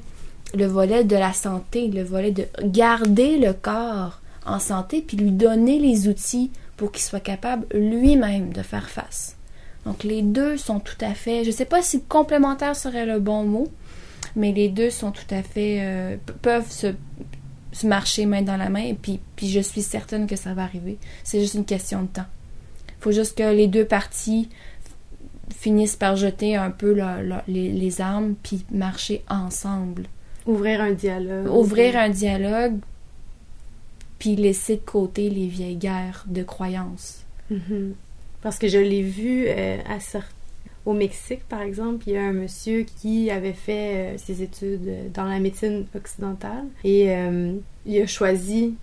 le 0.54 0.66
volet 0.66 1.04
de 1.04 1.16
la 1.16 1.32
santé, 1.32 1.88
le 1.88 2.02
volet 2.02 2.32
de 2.32 2.46
garder 2.62 3.38
le 3.38 3.52
corps 3.52 4.20
en 4.46 4.58
santé, 4.58 5.02
puis 5.02 5.16
lui 5.16 5.30
donner 5.30 5.78
les 5.78 6.08
outils 6.08 6.50
pour 6.76 6.90
qu'il 6.90 7.02
soit 7.02 7.20
capable 7.20 7.66
lui-même 7.74 8.52
de 8.52 8.62
faire 8.62 8.88
face. 8.88 9.36
Donc 9.84 10.04
les 10.04 10.22
deux 10.22 10.56
sont 10.56 10.80
tout 10.80 10.96
à 11.00 11.14
fait, 11.14 11.44
je 11.44 11.50
ne 11.50 11.54
sais 11.54 11.64
pas 11.64 11.82
si 11.82 12.02
complémentaire 12.02 12.76
serait 12.76 13.06
le 13.06 13.20
bon 13.20 13.44
mot, 13.44 13.68
mais 14.36 14.52
les 14.52 14.68
deux 14.68 14.90
sont 14.90 15.10
tout 15.10 15.22
à 15.30 15.42
fait, 15.42 15.78
euh, 15.80 16.16
peuvent 16.40 16.70
se, 16.70 16.94
marcher 17.84 18.26
main 18.26 18.42
dans 18.42 18.56
la 18.56 18.68
main, 18.68 18.82
et 18.82 18.94
puis, 18.94 19.20
puis 19.36 19.48
je 19.48 19.60
suis 19.60 19.82
certaine 19.82 20.26
que 20.26 20.36
ça 20.36 20.54
va 20.54 20.62
arriver. 20.62 20.98
C'est 21.24 21.40
juste 21.40 21.54
une 21.54 21.64
question 21.64 22.02
de 22.02 22.08
temps. 22.08 22.26
Il 22.88 23.02
faut 23.02 23.12
juste 23.12 23.36
que 23.36 23.42
les 23.42 23.66
deux 23.66 23.84
parties 23.84 24.48
finissent 25.50 25.96
par 25.96 26.16
jeter 26.16 26.56
un 26.56 26.70
peu 26.70 26.96
les, 27.48 28.00
armes, 28.00 28.34
puis 28.42 28.64
marcher 28.70 29.22
ensemble. 29.28 30.06
Ouvrir 30.46 30.80
un 30.80 30.92
dialogue. 30.92 31.50
Ouvrir 31.50 31.96
un 31.96 32.08
dialogue, 32.08 32.78
puis 34.18 34.36
laisser 34.36 34.76
de 34.76 34.82
côté 34.82 35.30
les 35.30 35.46
vieilles 35.46 35.76
guerres 35.76 36.24
de 36.26 36.42
croyances. 36.42 37.24
Mm-hmm. 37.50 37.92
Parce 38.42 38.58
que 38.58 38.68
je 38.68 38.78
l'ai 38.78 39.02
vu 39.02 39.46
euh, 39.46 39.78
à 39.88 40.00
au 40.84 40.92
Mexique, 40.92 41.44
par 41.48 41.62
exemple, 41.62 42.04
il 42.06 42.14
y 42.14 42.16
a 42.16 42.22
un 42.22 42.32
monsieur 42.32 42.82
qui 42.82 43.30
avait 43.30 43.52
fait 43.52 44.14
euh, 44.14 44.18
ses 44.18 44.42
études 44.42 45.12
dans 45.12 45.24
la 45.24 45.38
médecine 45.38 45.86
occidentale 45.94 46.64
et 46.82 47.10
euh, 47.10 47.54
il 47.86 48.00
a 48.00 48.06
choisi 48.06 48.74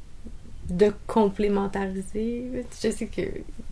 de 0.70 0.94
complémentariser. 1.08 2.46
Je 2.82 2.90
sais 2.92 3.08
que 3.08 3.22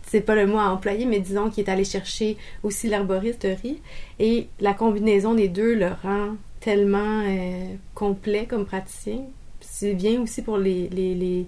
c'est 0.06 0.20
pas 0.20 0.34
le 0.34 0.46
mot 0.46 0.58
à 0.58 0.70
employer, 0.70 1.06
mais 1.06 1.20
disons 1.20 1.48
qu'il 1.48 1.64
est 1.64 1.70
allé 1.70 1.84
chercher 1.84 2.36
aussi 2.62 2.88
l'herboristerie 2.88 3.80
et 4.18 4.48
la 4.60 4.74
combinaison 4.74 5.34
des 5.34 5.48
deux 5.48 5.74
le 5.74 5.88
rend 6.02 6.34
tellement 6.60 7.22
complet 7.94 8.46
comme 8.46 8.66
praticien. 8.66 9.20
C'est 9.60 9.94
bien 9.94 10.20
aussi 10.20 10.42
pour 10.42 10.58
les, 10.58 10.88
les, 10.88 11.14
les 11.14 11.46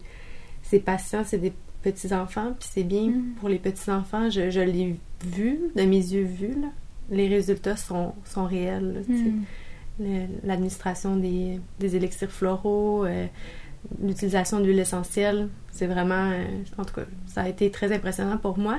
ses 0.63 0.79
patients, 0.79 1.25
c'est 1.25 1.39
des 1.39 1.53
petits-enfants, 1.83 2.55
puis 2.59 2.69
c'est 2.73 2.85
bien 2.85 3.09
mm. 3.09 3.35
pour 3.41 3.49
les 3.49 3.59
petits-enfants. 3.59 4.31
Je, 4.31 4.51
je 4.51 4.61
l'ai 4.61 4.97
vu, 5.25 5.59
de 5.75 5.83
mes 5.83 5.97
yeux 5.97 6.25
vus, 6.25 6.61
là. 6.61 6.69
Les 7.11 7.29
résultats 7.29 7.77
sont, 7.77 8.15
sont 8.25 8.45
réels. 8.45 9.03
Mm. 9.09 10.27
L'administration 10.45 11.17
des, 11.17 11.61
des, 11.81 11.97
élixirs 11.97 12.31
floraux, 12.31 13.05
euh, 13.05 13.27
l'utilisation 14.03 14.61
d'huile 14.61 14.79
essentielle, 14.79 15.49
c'est 15.73 15.87
vraiment... 15.87 16.31
Euh, 16.31 16.45
en 16.79 16.85
tout 16.85 16.95
cas, 16.95 17.05
ça 17.27 17.43
a 17.43 17.49
été 17.49 17.71
très 17.71 17.93
impressionnant 17.93 18.39
pour 18.39 18.59
moi. 18.59 18.79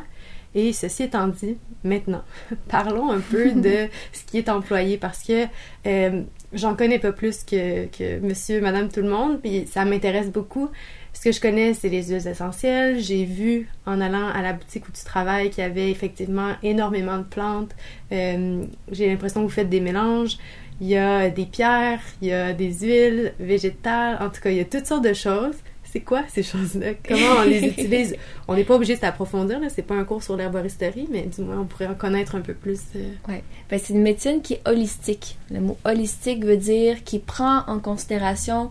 Et 0.53 0.73
ceci 0.73 1.03
étant 1.03 1.27
dit, 1.27 1.57
maintenant, 1.83 2.23
parlons 2.69 3.11
un 3.11 3.19
peu 3.19 3.51
de 3.55 3.87
ce 4.13 4.23
qui 4.25 4.37
est 4.37 4.49
employé 4.49 4.97
parce 4.97 5.23
que 5.23 5.45
euh, 5.85 6.23
j'en 6.53 6.75
connais 6.75 6.99
pas 6.99 7.11
plus 7.11 7.43
que, 7.43 7.85
que 7.87 8.19
monsieur, 8.19 8.61
madame, 8.61 8.89
tout 8.89 9.01
le 9.01 9.09
monde, 9.09 9.41
puis 9.41 9.67
ça 9.67 9.85
m'intéresse 9.85 10.29
beaucoup. 10.29 10.69
Ce 11.13 11.25
que 11.25 11.31
je 11.31 11.41
connais, 11.41 11.73
c'est 11.73 11.89
les 11.89 12.03
huiles 12.03 12.27
essentielles. 12.27 12.99
J'ai 12.99 13.25
vu 13.25 13.67
en 13.85 14.01
allant 14.01 14.27
à 14.27 14.41
la 14.41 14.53
boutique 14.53 14.87
où 14.87 14.91
tu 14.91 15.03
travailles 15.03 15.49
qu'il 15.49 15.63
y 15.63 15.67
avait 15.67 15.91
effectivement 15.91 16.53
énormément 16.63 17.17
de 17.17 17.23
plantes. 17.23 17.71
Euh, 18.11 18.63
j'ai 18.91 19.07
l'impression 19.07 19.41
que 19.41 19.47
vous 19.47 19.53
faites 19.53 19.69
des 19.69 19.81
mélanges. 19.81 20.37
Il 20.79 20.87
y 20.87 20.97
a 20.97 21.29
des 21.29 21.45
pierres, 21.45 22.01
il 22.21 22.29
y 22.29 22.33
a 22.33 22.53
des 22.53 22.73
huiles 22.73 23.33
végétales. 23.39 24.17
En 24.19 24.29
tout 24.29 24.41
cas, 24.41 24.49
il 24.49 24.57
y 24.57 24.61
a 24.61 24.65
toutes 24.65 24.87
sortes 24.87 25.03
de 25.03 25.13
choses. 25.13 25.55
C'est 25.91 25.99
quoi 25.99 26.23
ces 26.29 26.41
choses-là? 26.41 26.93
Comment 27.05 27.41
on 27.41 27.43
les 27.43 27.65
utilise? 27.67 28.15
On 28.47 28.55
n'est 28.55 28.63
pas 28.63 28.75
obligé 28.75 28.95
de 28.95 29.01
s'approfondir, 29.01 29.59
c'est 29.69 29.81
pas 29.81 29.95
un 29.95 30.05
cours 30.05 30.23
sur 30.23 30.37
l'herboristerie, 30.37 31.07
mais 31.11 31.23
du 31.23 31.41
moins 31.41 31.59
on 31.59 31.65
pourrait 31.65 31.87
en 31.87 31.95
connaître 31.95 32.35
un 32.35 32.41
peu 32.41 32.53
plus. 32.53 32.79
Euh. 32.95 33.11
Oui. 33.27 33.35
Ben, 33.69 33.77
c'est 33.77 33.93
une 33.93 34.01
médecine 34.01 34.41
qui 34.41 34.53
est 34.53 34.61
holistique. 34.65 35.37
Le 35.51 35.59
mot 35.59 35.77
holistique 35.83 36.45
veut 36.45 36.55
dire 36.55 37.03
qui 37.03 37.19
prend 37.19 37.65
en 37.67 37.79
considération 37.79 38.69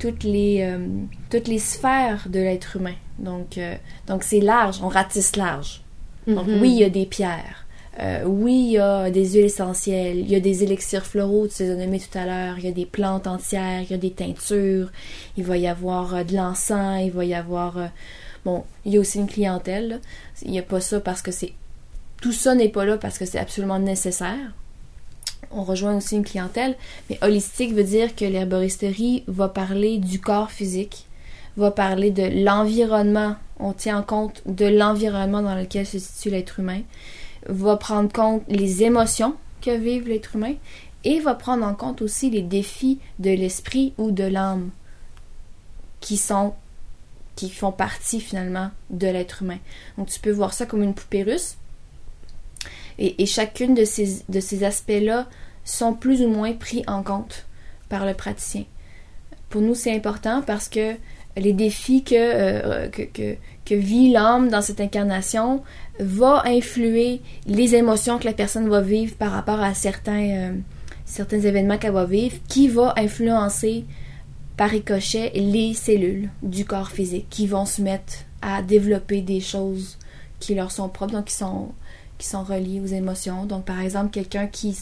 toutes 0.00 0.24
les, 0.24 0.62
euh, 0.62 0.78
toutes 1.30 1.46
les 1.46 1.60
sphères 1.60 2.26
de 2.28 2.40
l'être 2.40 2.76
humain. 2.76 2.96
Donc, 3.18 3.58
euh, 3.58 3.76
donc 4.08 4.24
c'est 4.24 4.40
large, 4.40 4.80
on 4.82 4.88
ratisse 4.88 5.36
large. 5.36 5.82
Donc 6.26 6.48
mm-hmm. 6.48 6.60
oui, 6.60 6.70
il 6.70 6.80
y 6.80 6.84
a 6.84 6.90
des 6.90 7.06
pierres. 7.06 7.66
Euh, 8.00 8.24
oui, 8.24 8.54
il 8.54 8.72
y 8.72 8.78
a 8.78 9.10
des 9.10 9.32
huiles 9.32 9.44
essentielles, 9.44 10.18
il 10.18 10.30
y 10.30 10.34
a 10.34 10.40
des 10.40 10.64
élixirs 10.64 11.04
floraux, 11.04 11.48
tu 11.48 11.62
les 11.62 11.70
as 11.70 11.74
nommés 11.74 12.00
tout 12.00 12.16
à 12.16 12.24
l'heure, 12.24 12.54
il 12.58 12.64
y 12.64 12.68
a 12.68 12.72
des 12.72 12.86
plantes 12.86 13.26
entières, 13.26 13.82
il 13.82 13.90
y 13.90 13.94
a 13.94 13.98
des 13.98 14.12
teintures, 14.12 14.90
il 15.36 15.44
va 15.44 15.58
y 15.58 15.66
avoir 15.66 16.24
de 16.24 16.34
l'encens, 16.34 17.02
il 17.04 17.10
va 17.10 17.24
y 17.24 17.34
avoir... 17.34 17.90
bon, 18.44 18.64
il 18.86 18.94
y 18.94 18.96
a 18.96 19.00
aussi 19.00 19.18
une 19.18 19.26
clientèle. 19.26 20.00
Il 20.42 20.50
n'y 20.50 20.58
a 20.58 20.62
pas 20.62 20.80
ça 20.80 21.00
parce 21.00 21.20
que 21.20 21.30
c'est... 21.30 21.52
Tout 22.22 22.32
ça 22.32 22.54
n'est 22.54 22.68
pas 22.68 22.84
là 22.86 22.96
parce 22.96 23.18
que 23.18 23.26
c'est 23.26 23.38
absolument 23.38 23.78
nécessaire 23.78 24.52
on 25.50 25.62
rejoint 25.62 25.96
aussi 25.96 26.16
une 26.16 26.24
clientèle, 26.24 26.76
mais 27.08 27.18
holistique 27.22 27.74
veut 27.74 27.84
dire 27.84 28.14
que 28.14 28.24
l'herboristerie 28.24 29.24
va 29.26 29.48
parler 29.48 29.98
du 29.98 30.20
corps 30.20 30.50
physique, 30.50 31.06
va 31.56 31.70
parler 31.70 32.10
de 32.10 32.44
l'environnement, 32.44 33.36
on 33.58 33.72
tient 33.72 34.02
compte 34.02 34.42
de 34.46 34.66
l'environnement 34.66 35.42
dans 35.42 35.54
lequel 35.54 35.86
se 35.86 35.98
situe 35.98 36.30
l'être 36.30 36.60
humain, 36.60 36.82
va 37.48 37.76
prendre 37.76 38.12
compte 38.12 38.42
les 38.48 38.82
émotions 38.82 39.34
que 39.60 39.76
vive 39.76 40.08
l'être 40.08 40.36
humain 40.36 40.54
et 41.04 41.20
va 41.20 41.34
prendre 41.34 41.66
en 41.66 41.74
compte 41.74 42.02
aussi 42.02 42.30
les 42.30 42.42
défis 42.42 42.98
de 43.18 43.30
l'esprit 43.30 43.94
ou 43.98 44.10
de 44.10 44.24
l'âme 44.24 44.70
qui 46.00 46.16
sont 46.16 46.54
qui 47.36 47.48
font 47.48 47.72
partie 47.72 48.20
finalement 48.20 48.70
de 48.90 49.06
l'être 49.06 49.42
humain. 49.42 49.58
Donc 49.96 50.08
tu 50.08 50.20
peux 50.20 50.30
voir 50.30 50.52
ça 50.52 50.66
comme 50.66 50.82
une 50.82 50.92
poupée 50.92 51.22
russe 51.22 51.56
et, 53.00 53.26
chacune 53.26 53.74
de 53.74 53.84
ces, 53.84 54.22
de 54.28 54.40
ces 54.40 54.62
aspects-là 54.62 55.26
sont 55.64 55.94
plus 55.94 56.22
ou 56.22 56.28
moins 56.28 56.52
pris 56.52 56.84
en 56.86 57.02
compte 57.02 57.46
par 57.88 58.06
le 58.06 58.14
praticien. 58.14 58.64
Pour 59.48 59.62
nous, 59.62 59.74
c'est 59.74 59.94
important 59.94 60.42
parce 60.46 60.68
que 60.68 60.94
les 61.36 61.52
défis 61.52 62.04
que, 62.04 62.14
euh, 62.14 62.88
vit 63.70 64.10
l'âme 64.10 64.48
dans 64.48 64.62
cette 64.62 64.80
incarnation 64.80 65.62
va 65.98 66.42
influer 66.44 67.20
les 67.46 67.74
émotions 67.74 68.18
que 68.18 68.24
la 68.24 68.32
personne 68.32 68.68
va 68.68 68.80
vivre 68.80 69.14
par 69.16 69.32
rapport 69.32 69.60
à 69.60 69.74
certains, 69.74 70.30
euh, 70.30 70.52
certains 71.04 71.40
événements 71.40 71.78
qu'elle 71.78 71.92
va 71.92 72.04
vivre, 72.04 72.36
qui 72.48 72.68
va 72.68 72.94
influencer 72.96 73.84
par 74.56 74.70
ricochet 74.70 75.32
les 75.34 75.72
cellules 75.72 76.30
du 76.42 76.64
corps 76.64 76.90
physique 76.90 77.26
qui 77.30 77.46
vont 77.46 77.64
se 77.64 77.80
mettre 77.80 78.12
à 78.42 78.62
développer 78.62 79.22
des 79.22 79.40
choses 79.40 79.98
qui 80.38 80.54
leur 80.54 80.70
sont 80.70 80.88
propres, 80.88 81.12
donc 81.14 81.26
qui 81.26 81.34
sont 81.34 81.72
qui 82.20 82.28
sont 82.28 82.44
reliés 82.44 82.80
aux 82.80 82.86
émotions. 82.86 83.46
Donc, 83.46 83.64
par 83.64 83.80
exemple, 83.80 84.10
quelqu'un 84.10 84.46
qui, 84.46 84.76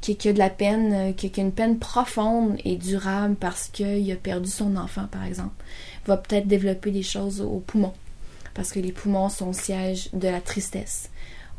qui, 0.00 0.28
a 0.28 0.32
de 0.32 0.38
la 0.38 0.50
peine, 0.50 0.92
euh, 0.92 1.12
qui, 1.12 1.30
a 1.38 1.42
une 1.42 1.52
peine 1.52 1.78
profonde 1.78 2.56
et 2.64 2.76
durable 2.76 3.36
parce 3.36 3.68
qu'il 3.68 4.10
a 4.10 4.16
perdu 4.16 4.48
son 4.48 4.76
enfant, 4.76 5.06
par 5.10 5.24
exemple, 5.24 5.54
va 6.06 6.16
peut-être 6.16 6.48
développer 6.48 6.90
des 6.90 7.02
choses 7.02 7.40
aux 7.40 7.62
poumons. 7.64 7.92
Parce 8.54 8.72
que 8.72 8.80
les 8.80 8.92
poumons 8.92 9.28
sont 9.28 9.48
le 9.48 9.52
siège 9.52 10.08
de 10.12 10.28
la 10.28 10.40
tristesse. 10.40 11.10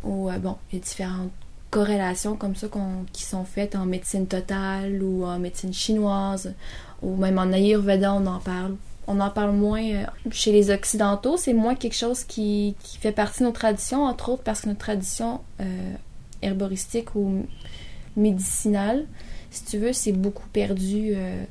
Ou, 0.04 0.30
euh, 0.30 0.38
bon, 0.40 0.58
il 0.72 0.80
y 0.80 0.82
a 0.82 0.84
différentes 0.84 1.32
corrélations 1.70 2.36
comme 2.36 2.56
ça 2.56 2.68
qui 3.14 3.24
sont 3.24 3.46
faites 3.46 3.76
en 3.76 3.86
médecine 3.86 4.28
totale 4.28 5.02
ou 5.02 5.26
en 5.26 5.40
médecine 5.40 5.74
chinoise 5.74 6.54
ou 7.02 7.16
même 7.16 7.40
en 7.40 7.52
Ayurveda, 7.52 8.14
on 8.14 8.26
en 8.28 8.40
parle 8.40 8.76
on 9.08 9.20
en 9.20 9.30
parle 9.30 9.52
moins 9.52 9.84
euh, 9.84 10.06
chez 10.32 10.52
les 10.52 10.70
Occidentaux. 10.72 11.38
C'est 11.38 11.54
moins 11.54 11.76
quelque 11.76 11.96
chose 11.96 12.24
qui, 12.24 12.76
fait 13.00 13.12
partie 13.12 13.40
de 13.42 13.46
nos 13.46 13.52
traditions, 13.52 14.04
entre 14.04 14.30
autres 14.30 14.44
parce 14.44 14.62
que 14.62 14.70
notre 14.70 14.80
tradition 14.80 15.42
euh, 15.60 15.94
herboristique 16.42 17.16
ou 17.16 17.46
médicinale, 18.16 19.06
si 19.52 19.66
tu 19.66 19.78
veux, 19.78 19.94
c'est 19.94 20.12
beaucoup 20.12 20.48
perdu 20.50 21.14
euh, 21.16 21.44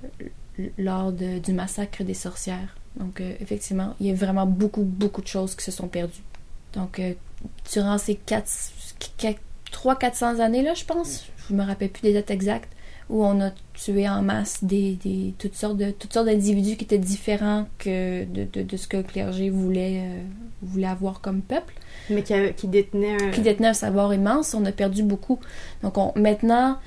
lors 0.79 1.13
du 1.13 1.53
massacre 1.53 2.05
des 2.05 2.15
sorcières. 2.15 2.77
Donc, 2.97 3.21
effectivement, 3.41 3.95
il 4.01 4.09
y 4.09 4.11
a 4.11 4.15
vraiment 4.15 4.47
beaucoup, 4.47 4.83
beaucoup 4.83 5.23
de 5.23 5.27
choses 5.27 5.55
qui 5.55 5.65
se 5.65 5.71
sont 5.71 5.89
perdues. 5.89 6.23
Donc, 6.75 7.01
durant 7.73 7.97
ces 7.97 8.21
300-400 9.73 10.41
années-là, 10.41 10.75
je 10.75 10.85
pense, 10.85 11.25
je 11.49 11.55
me 11.55 11.65
rappelle 11.65 11.89
plus 11.89 12.03
des 12.03 12.13
dates 12.13 12.31
exactes, 12.31 12.69
où 13.11 13.25
on 13.25 13.41
a 13.41 13.51
tué 13.75 14.09
en 14.09 14.23
masse 14.23 14.63
des, 14.63 14.95
des 15.03 15.35
toutes 15.39 15.55
sortes 15.55 15.77
de 15.77 15.91
toutes 15.91 16.13
sortes 16.13 16.27
d'individus 16.27 16.77
qui 16.77 16.85
étaient 16.85 16.99
différents 16.99 17.67
que 17.79 18.25
de, 18.25 18.63
de, 18.63 18.77
ce 18.77 18.87
que 18.87 18.99
le 18.99 19.03
clergé 19.03 19.51
voulait 19.51 20.03
euh, 20.05 20.23
voulait 20.63 20.87
avoir 20.87 21.21
comme 21.21 21.43
peuple. 21.43 21.75
Mais 22.11 22.23
qui, 22.23 22.35
qui 22.57 22.69
détenait 22.69 23.23
un... 23.23 23.31
qui 23.31 23.41
détenait 23.41 23.69
un 23.69 23.75
savoir 23.75 24.13
immense. 24.15 24.55
On 24.55 24.65
a 24.65 24.73
perdu 24.73 25.03
beaucoup. 25.03 25.39
Donc 25.83 25.99
on, 25.99 26.13
maintenant 26.17 26.79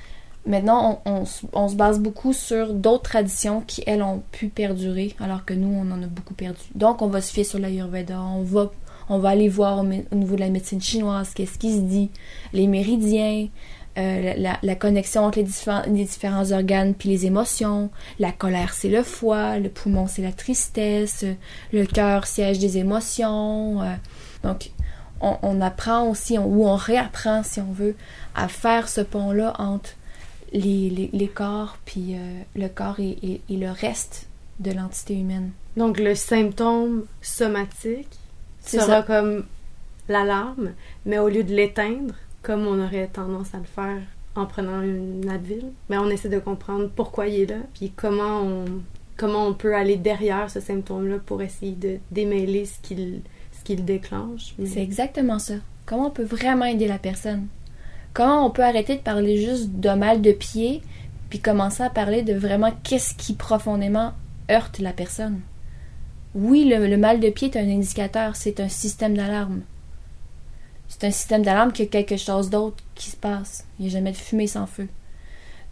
maintenant 0.46 1.02
on, 1.04 1.24
on, 1.52 1.68
se 1.68 1.74
base 1.74 1.98
beaucoup 1.98 2.32
sur 2.32 2.72
d'autres 2.72 3.02
traditions 3.02 3.62
qui 3.66 3.82
elles 3.86 4.02
ont 4.02 4.22
pu 4.30 4.48
perdurer 4.48 5.14
alors 5.18 5.44
que 5.44 5.54
nous 5.54 5.68
on 5.68 5.90
en 5.90 6.02
a 6.02 6.06
beaucoup 6.06 6.34
perdu. 6.34 6.60
Donc 6.74 7.02
on 7.02 7.08
va 7.08 7.20
se 7.20 7.32
fier 7.32 7.44
sur 7.44 7.58
l'ayurveda. 7.58 8.20
On 8.20 8.42
va 8.42 8.72
on 9.08 9.18
va 9.18 9.28
aller 9.30 9.48
voir 9.48 9.78
au, 9.78 9.86
au 9.86 10.14
niveau 10.16 10.34
de 10.34 10.40
la 10.40 10.50
médecine 10.50 10.80
chinoise 10.80 11.32
qu'est-ce 11.34 11.58
qui 11.58 11.72
se 11.72 11.80
dit. 11.80 12.10
Les 12.52 12.66
méridiens 12.66 13.48
euh, 13.98 14.34
la, 14.62 14.74
connexion 14.74 15.24
entre 15.24 15.38
les, 15.38 16.04
différents 16.04 16.52
organes 16.52 16.94
puis 16.94 17.08
les 17.08 17.24
émotions. 17.24 17.90
La 18.18 18.30
colère, 18.30 18.74
c'est 18.74 18.90
le 18.90 19.02
foie, 19.02 19.58
le 19.58 19.70
poumon, 19.70 20.06
c'est 20.06 20.20
la 20.20 20.32
tristesse, 20.32 21.24
le 21.72 21.86
cœur, 21.86 22.26
siège 22.26 22.58
des 22.58 22.76
émotions. 22.76 23.80
Euh. 23.82 23.94
donc, 24.42 24.70
on, 25.22 25.60
apprend 25.62 26.10
aussi, 26.10 26.36
ou 26.36 26.66
on 26.66 26.76
réapprend, 26.76 27.42
si 27.42 27.58
on 27.60 27.72
veut, 27.72 27.96
à 28.34 28.48
faire 28.48 28.86
ce 28.88 29.00
pont-là 29.00 29.54
entre 29.58 29.90
les, 30.52 31.30
corps 31.34 31.78
puis 31.86 32.14
euh, 32.14 32.42
le 32.54 32.68
corps 32.68 33.00
et, 33.00 33.40
le 33.48 33.70
reste 33.70 34.28
de 34.60 34.72
l'entité 34.72 35.14
humaine. 35.14 35.52
Donc, 35.78 35.98
le 35.98 36.14
symptôme 36.14 37.06
somatique 37.22 38.18
auras 38.74 39.02
comme 39.02 39.44
l'alarme, 40.08 40.72
mais 41.06 41.18
au 41.18 41.28
lieu 41.28 41.44
de 41.44 41.54
l'éteindre, 41.54 42.14
comme 42.46 42.68
on 42.68 42.80
aurait 42.80 43.08
tendance 43.08 43.52
à 43.56 43.58
le 43.58 43.64
faire 43.64 43.98
en 44.36 44.46
prenant 44.46 44.80
une 44.80 45.28
Advil, 45.28 45.72
mais 45.90 45.98
on 45.98 46.08
essaie 46.08 46.28
de 46.28 46.38
comprendre 46.38 46.88
pourquoi 46.94 47.26
il 47.26 47.40
est 47.40 47.46
là, 47.46 47.56
puis 47.74 47.90
comment 47.90 48.40
on, 48.42 48.66
comment 49.16 49.48
on 49.48 49.52
peut 49.52 49.74
aller 49.74 49.96
derrière 49.96 50.48
ce 50.48 50.60
symptôme-là 50.60 51.16
pour 51.26 51.42
essayer 51.42 51.72
de 51.72 51.98
démêler 52.12 52.64
ce 52.64 52.78
qu'il 52.80 53.84
déclenche. 53.84 54.54
C'est 54.64 54.80
exactement 54.80 55.40
ça. 55.40 55.54
Comment 55.86 56.06
on 56.06 56.10
peut 56.10 56.22
vraiment 56.22 56.66
aider 56.66 56.86
la 56.86 57.00
personne? 57.00 57.48
Comment 58.14 58.46
on 58.46 58.50
peut 58.50 58.62
arrêter 58.62 58.94
de 58.94 59.00
parler 59.00 59.38
juste 59.38 59.72
de 59.80 59.90
mal 59.90 60.22
de 60.22 60.30
pied, 60.30 60.82
puis 61.30 61.40
commencer 61.40 61.82
à 61.82 61.90
parler 61.90 62.22
de 62.22 62.34
vraiment 62.34 62.72
qu'est-ce 62.84 63.14
qui 63.14 63.34
profondément 63.34 64.12
heurte 64.52 64.78
la 64.78 64.92
personne? 64.92 65.40
Oui, 66.36 66.64
le, 66.64 66.96
mal 66.96 67.18
de 67.18 67.30
pied 67.30 67.50
est 67.50 67.58
un 67.58 67.68
indicateur, 67.68 68.36
c'est 68.36 68.60
un 68.60 68.68
système 68.68 69.16
d'alarme. 69.16 69.62
C'est 70.88 71.04
un 71.04 71.10
système 71.10 71.42
d'alarme 71.42 71.72
qu'il 71.72 71.84
y 71.84 71.88
a 71.88 71.90
quelque 71.90 72.16
chose 72.16 72.50
d'autre 72.50 72.82
qui 72.94 73.10
se 73.10 73.16
passe. 73.16 73.64
Il 73.78 73.84
n'y 73.84 73.90
a 73.90 73.92
jamais 73.92 74.12
de 74.12 74.16
fumée 74.16 74.46
sans 74.46 74.66
feu. 74.66 74.88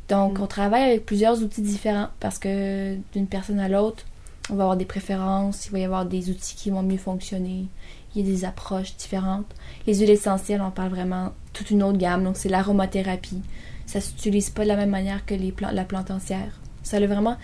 Donc, 0.08 0.38
mm. 0.38 0.42
on 0.42 0.46
travaille 0.46 0.82
avec 0.82 1.06
plusieurs 1.06 1.42
outils 1.42 1.62
différents 1.62 2.08
parce 2.20 2.38
que 2.38 2.96
d'une 3.12 3.26
personne 3.26 3.60
à 3.60 3.68
l'autre, 3.68 4.04
on 4.50 4.56
va 4.56 4.64
avoir 4.64 4.76
des 4.76 4.84
préférences, 4.84 5.66
il 5.66 5.72
va 5.72 5.78
y 5.78 5.84
avoir 5.84 6.04
des 6.04 6.28
outils 6.28 6.54
qui 6.54 6.70
vont 6.70 6.82
mieux 6.82 6.98
fonctionner, 6.98 7.66
il 8.14 8.26
y 8.26 8.28
a 8.28 8.32
des 8.32 8.44
approches 8.44 8.96
différentes. 8.96 9.46
Les 9.86 9.94
huiles 9.94 10.10
essentielles, 10.10 10.60
on 10.60 10.70
parle 10.70 10.90
vraiment 10.90 11.32
toute 11.52 11.70
une 11.70 11.82
autre 11.82 11.98
gamme, 11.98 12.24
donc 12.24 12.36
c'est 12.36 12.50
l'aromathérapie. 12.50 13.40
Ça 13.86 14.00
s'utilise 14.00 14.50
pas 14.50 14.64
de 14.64 14.68
la 14.68 14.76
même 14.76 14.90
manière 14.90 15.24
que 15.24 15.34
les 15.34 15.54
la 15.72 15.84
plante 15.84 16.10
entière. 16.10 16.60
Ça 16.82 16.98
a 16.98 17.06
vraiment 17.06 17.36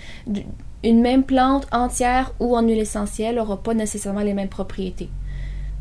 une 0.83 1.01
même 1.01 1.25
plante 1.25 1.67
entière 1.73 2.33
ou 2.41 2.57
en 2.57 2.63
huile 2.63 2.79
essentielle 2.79 3.37
n'aura 3.37 3.63
pas 3.63 3.75
nécessairement 3.75 4.21
les 4.21 4.35
mêmes 4.35 4.49
propriétés. 4.49 5.09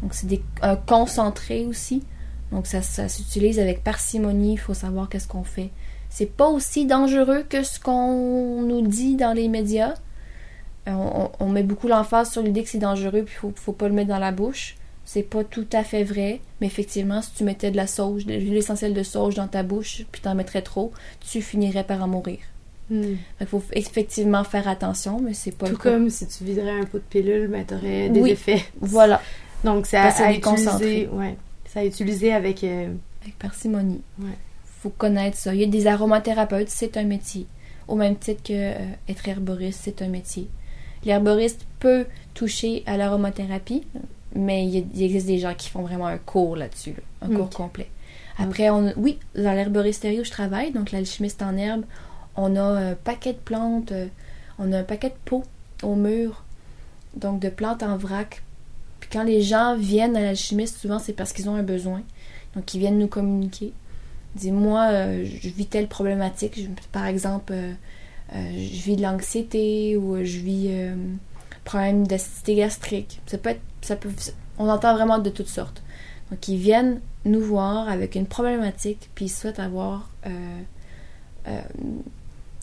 Donc 0.01 0.13
c'est 0.13 0.27
des 0.27 0.41
un 0.61 0.75
concentré 0.75 1.65
aussi. 1.65 2.03
Donc 2.51 2.67
ça, 2.67 2.81
ça 2.81 3.09
s'utilise 3.09 3.59
avec 3.59 3.83
parcimonie, 3.83 4.53
il 4.53 4.57
faut 4.57 4.73
savoir 4.73 5.07
qu'est-ce 5.09 5.27
qu'on 5.27 5.43
fait 5.43 5.71
c'est 6.09 6.25
pas 6.25 6.47
aussi 6.47 6.85
dangereux 6.85 7.45
que 7.47 7.63
ce 7.63 7.79
qu'on 7.79 8.61
nous 8.63 8.81
dit 8.81 9.15
dans 9.15 9.33
les 9.33 9.47
médias. 9.47 9.93
Euh, 10.87 11.27
on, 11.39 11.49
met 11.49 11.63
beaucoup 11.63 11.87
l'emphase 11.87 12.31
sur 12.31 12.41
l'idée 12.41 12.63
que 12.63 12.69
c'est 12.69 12.79
dangereux 12.79 13.23
puis 13.23 13.35
faut, 13.35 13.53
faut 13.55 13.73
pas 13.73 13.87
le 13.87 13.93
mettre 13.93 14.09
dans 14.09 14.19
la 14.19 14.31
bouche. 14.31 14.75
C'est 15.05 15.23
pas 15.23 15.43
tout 15.43 15.67
à 15.73 15.83
fait 15.83 16.03
vrai, 16.03 16.39
mais 16.61 16.67
effectivement, 16.67 17.21
si 17.21 17.33
tu 17.33 17.43
mettais 17.43 17.71
de 17.71 17.75
la 17.75 17.87
sauge, 17.87 18.25
de 18.25 18.33
l'huile 18.33 18.57
essentielle 18.57 18.93
de 18.93 19.01
sauge 19.01 19.35
dans 19.35 19.47
ta 19.47 19.63
bouche, 19.63 20.05
puis 20.11 20.21
t'en 20.21 20.35
mettrais 20.35 20.61
trop, 20.61 20.91
tu 21.19 21.41
finirais 21.41 21.83
par 21.83 22.03
en 22.03 22.07
mourir. 22.07 22.37
Il 22.91 23.17
hmm. 23.41 23.45
faut 23.45 23.63
effectivement 23.73 24.43
faire 24.43 24.67
attention, 24.67 25.19
mais 25.19 25.33
c'est 25.33 25.51
pas 25.51 25.67
Tout 25.67 25.77
comme 25.77 26.09
si 26.09 26.27
tu 26.27 26.43
viderais 26.43 26.79
un 26.79 26.85
pot 26.85 26.97
de 26.97 27.03
pilule, 27.03 27.47
ben 27.47 27.65
t'aurais 27.65 28.09
des 28.09 28.31
effets. 28.31 28.63
Voilà. 28.81 29.21
Donc 29.63 29.85
c'est 29.85 29.97
à, 29.97 30.07
à 30.07 30.31
utiliser, 30.31 31.07
ouais, 31.07 31.37
c'est 31.65 31.79
à 31.79 31.85
utiliser 31.85 32.33
avec 32.33 32.63
euh, 32.63 32.93
avec 33.21 33.37
parcimonie. 33.37 34.01
Ouais 34.19 34.37
faut 34.79 34.89
connaître 34.89 35.37
ça. 35.37 35.53
Il 35.53 35.61
y 35.61 35.63
a 35.63 35.67
des 35.67 35.87
aromathérapeutes, 35.87 36.69
c'est 36.69 36.97
un 36.97 37.03
métier. 37.03 37.45
Au 37.87 37.95
même 37.95 38.15
titre 38.15 38.43
que 38.43 38.53
euh, 38.53 38.91
être 39.07 39.27
herboriste, 39.27 39.81
c'est 39.83 40.01
un 40.01 40.07
métier. 40.07 40.47
L'herboriste 41.03 41.65
peut 41.79 42.05
toucher 42.33 42.83
à 42.85 42.97
l'aromathérapie, 42.97 43.83
mais 44.35 44.65
il, 44.65 45.03
existe 45.03 45.27
des 45.27 45.39
gens 45.39 45.53
qui 45.53 45.69
font 45.69 45.81
vraiment 45.81 46.07
un 46.07 46.17
cours 46.17 46.55
là-dessus, 46.55 46.95
un 47.21 47.29
cours 47.29 47.49
complet. 47.49 47.89
Après, 48.37 48.69
on, 48.69 48.93
oui, 48.95 49.19
dans 49.35 49.53
l'herboristerie 49.53 50.21
où 50.21 50.23
je 50.23 50.31
travaille, 50.31 50.71
donc 50.71 50.91
l'alchimiste 50.91 51.41
en 51.41 51.57
herbe, 51.57 51.83
on 52.35 52.55
a 52.55 52.61
un 52.61 52.95
paquet 52.95 53.33
de 53.33 53.37
plantes, 53.37 53.91
euh, 53.91 54.07
on 54.59 54.71
a 54.71 54.79
un 54.79 54.83
paquet 54.83 55.09
de 55.09 55.15
pots 55.25 55.43
au 55.83 55.95
mur, 55.95 56.43
donc 57.15 57.39
de 57.39 57.49
plantes 57.49 57.83
en 57.83 57.97
vrac. 57.97 58.43
Quand 59.11 59.23
les 59.23 59.41
gens 59.41 59.75
viennent 59.75 60.15
à 60.15 60.21
l'alchimiste, 60.21 60.77
souvent 60.77 60.99
c'est 60.99 61.13
parce 61.13 61.33
qu'ils 61.33 61.49
ont 61.49 61.55
un 61.55 61.63
besoin. 61.63 62.03
Donc 62.55 62.73
ils 62.73 62.79
viennent 62.79 62.99
nous 62.99 63.07
communiquer. 63.07 63.73
Dis-moi, 64.35 64.89
euh, 64.91 65.25
je 65.25 65.49
vis 65.49 65.65
telle 65.65 65.87
problématique. 65.87 66.69
par 66.91 67.05
exemple, 67.05 67.53
euh, 67.53 67.73
euh, 68.35 68.51
je 68.53 68.81
vis 68.83 68.95
de 68.95 69.01
l'anxiété 69.01 69.97
ou 69.97 70.23
je 70.23 70.37
vis 70.37 70.71
problème 71.63 72.05
d'acidité 72.07 72.55
gastrique. 72.55 73.21
Ça 73.25 73.37
peut 73.37 73.49
être, 73.49 73.61
ça 73.81 73.95
peut, 73.95 74.09
on 74.57 74.69
entend 74.69 74.93
vraiment 74.93 75.19
de 75.19 75.29
toutes 75.29 75.47
sortes. 75.47 75.81
Donc, 76.31 76.47
ils 76.47 76.57
viennent 76.57 77.01
nous 77.25 77.41
voir 77.41 77.89
avec 77.89 78.15
une 78.15 78.27
problématique, 78.27 79.09
puis 79.15 79.25
ils 79.25 79.29
souhaitent 79.29 79.59
avoir, 79.59 80.09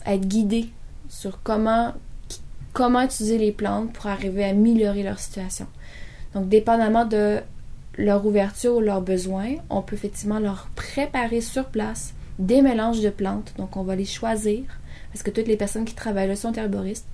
être 0.05 0.25
guidés 0.25 0.69
sur 1.09 1.41
comment, 1.43 1.93
comment 2.71 3.01
utiliser 3.01 3.37
les 3.37 3.51
plantes 3.51 3.91
pour 3.91 4.07
arriver 4.07 4.45
à 4.45 4.49
améliorer 4.49 5.03
leur 5.03 5.19
situation. 5.19 5.67
Donc, 6.33 6.49
dépendamment 6.49 7.05
de 7.05 7.39
leur 7.97 8.25
ouverture 8.25 8.77
ou 8.77 8.79
leurs 8.79 9.01
besoins, 9.01 9.55
on 9.69 9.81
peut 9.81 9.95
effectivement 9.95 10.39
leur 10.39 10.69
préparer 10.75 11.41
sur 11.41 11.65
place 11.65 12.13
des 12.39 12.61
mélanges 12.61 13.01
de 13.01 13.09
plantes. 13.09 13.53
Donc, 13.57 13.77
on 13.77 13.83
va 13.83 13.95
les 13.95 14.05
choisir, 14.05 14.63
parce 15.11 15.23
que 15.23 15.31
toutes 15.31 15.47
les 15.47 15.57
personnes 15.57 15.85
qui 15.85 15.95
travaillent 15.95 16.27
là 16.27 16.35
sont 16.35 16.53
herboristes. 16.53 17.07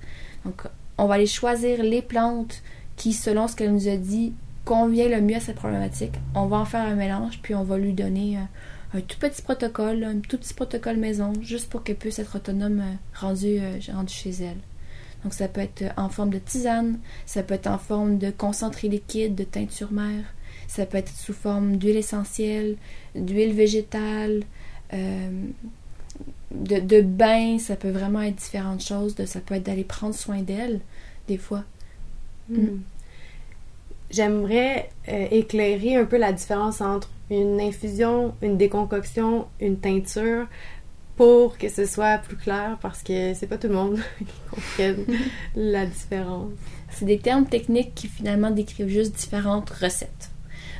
Donc, 0.44 0.62
on 0.98 1.06
va 1.06 1.18
les 1.18 1.26
choisir 1.26 1.82
les 1.82 2.02
plantes 2.02 2.62
qui, 2.96 3.12
selon 3.12 3.48
ce 3.48 3.56
qu'elle 3.56 3.72
nous 3.72 3.88
a 3.88 3.96
dit, 3.96 4.34
convient 4.64 5.08
le 5.08 5.20
mieux 5.20 5.36
à 5.36 5.40
cette 5.40 5.56
problématique. 5.56 6.14
On 6.34 6.46
va 6.46 6.58
en 6.58 6.64
faire 6.64 6.82
un 6.82 6.94
mélange, 6.94 7.40
puis 7.42 7.54
on 7.54 7.64
va 7.64 7.78
lui 7.78 7.92
donner 7.92 8.38
euh, 8.38 8.98
un, 8.98 9.00
tout 9.00 9.18
petit 9.18 9.42
protocole, 9.42 10.04
un 10.04 10.20
tout 10.20 10.38
petit 10.38 10.54
protocole 10.54 10.96
maison, 10.96 11.32
juste 11.42 11.68
pour 11.68 11.82
qu'elle 11.82 11.96
puisse 11.96 12.18
être 12.18 12.36
autonome 12.36 12.80
euh, 12.80 12.94
rendue, 13.14 13.58
euh, 13.60 13.78
rendue 13.92 14.12
chez 14.12 14.30
elle. 14.30 14.58
Donc, 15.24 15.34
ça 15.34 15.48
peut 15.48 15.62
être 15.62 15.84
en 15.96 16.10
forme 16.10 16.30
de 16.30 16.38
tisane, 16.38 16.98
ça 17.26 17.42
peut 17.42 17.54
être 17.54 17.66
en 17.66 17.78
forme 17.78 18.18
de 18.18 18.30
concentré 18.30 18.88
liquide, 18.88 19.34
de 19.34 19.44
teinture 19.44 19.90
mère, 19.90 20.24
ça 20.68 20.86
peut 20.86 20.98
être 20.98 21.12
sous 21.12 21.32
forme 21.32 21.76
d'huile 21.76 21.96
essentielle, 21.96 22.76
d'huile 23.14 23.52
végétale, 23.52 24.42
euh, 24.92 25.46
de, 26.50 27.00
bain. 27.00 27.58
Ça 27.58 27.76
peut 27.76 27.90
vraiment 27.90 28.22
être 28.22 28.36
différentes 28.36 28.82
choses. 28.82 29.14
De, 29.14 29.26
ça 29.26 29.40
peut 29.40 29.54
être 29.54 29.64
d'aller 29.64 29.84
prendre 29.84 30.14
soin 30.14 30.42
d'elle, 30.42 30.80
des 31.28 31.38
fois. 31.38 31.64
Hmm. 32.48 32.56
Hmm. 32.56 32.80
J'aimerais 34.10 34.90
euh, 35.08 35.26
éclairer 35.30 35.96
un 35.96 36.04
peu 36.04 36.18
la 36.18 36.32
différence 36.32 36.80
entre 36.80 37.10
une 37.30 37.60
infusion, 37.60 38.34
une 38.42 38.56
déconcoction, 38.56 39.46
une 39.60 39.78
teinture 39.78 40.46
pour 41.16 41.56
que 41.58 41.68
ce 41.68 41.86
soit 41.86 42.18
plus 42.18 42.36
clair 42.36 42.76
parce 42.80 43.02
que 43.02 43.34
c'est 43.34 43.46
pas 43.46 43.58
tout 43.58 43.68
le 43.68 43.74
monde 43.74 43.98
qui 44.18 44.24
comprenne 44.50 45.04
la 45.54 45.86
différence. 45.86 46.50
C'est 46.90 47.04
des 47.04 47.18
termes 47.18 47.46
techniques 47.46 47.94
qui 47.94 48.08
finalement 48.08 48.50
décrivent 48.50 48.88
juste 48.88 49.16
différentes 49.16 49.70
recettes. 49.70 50.30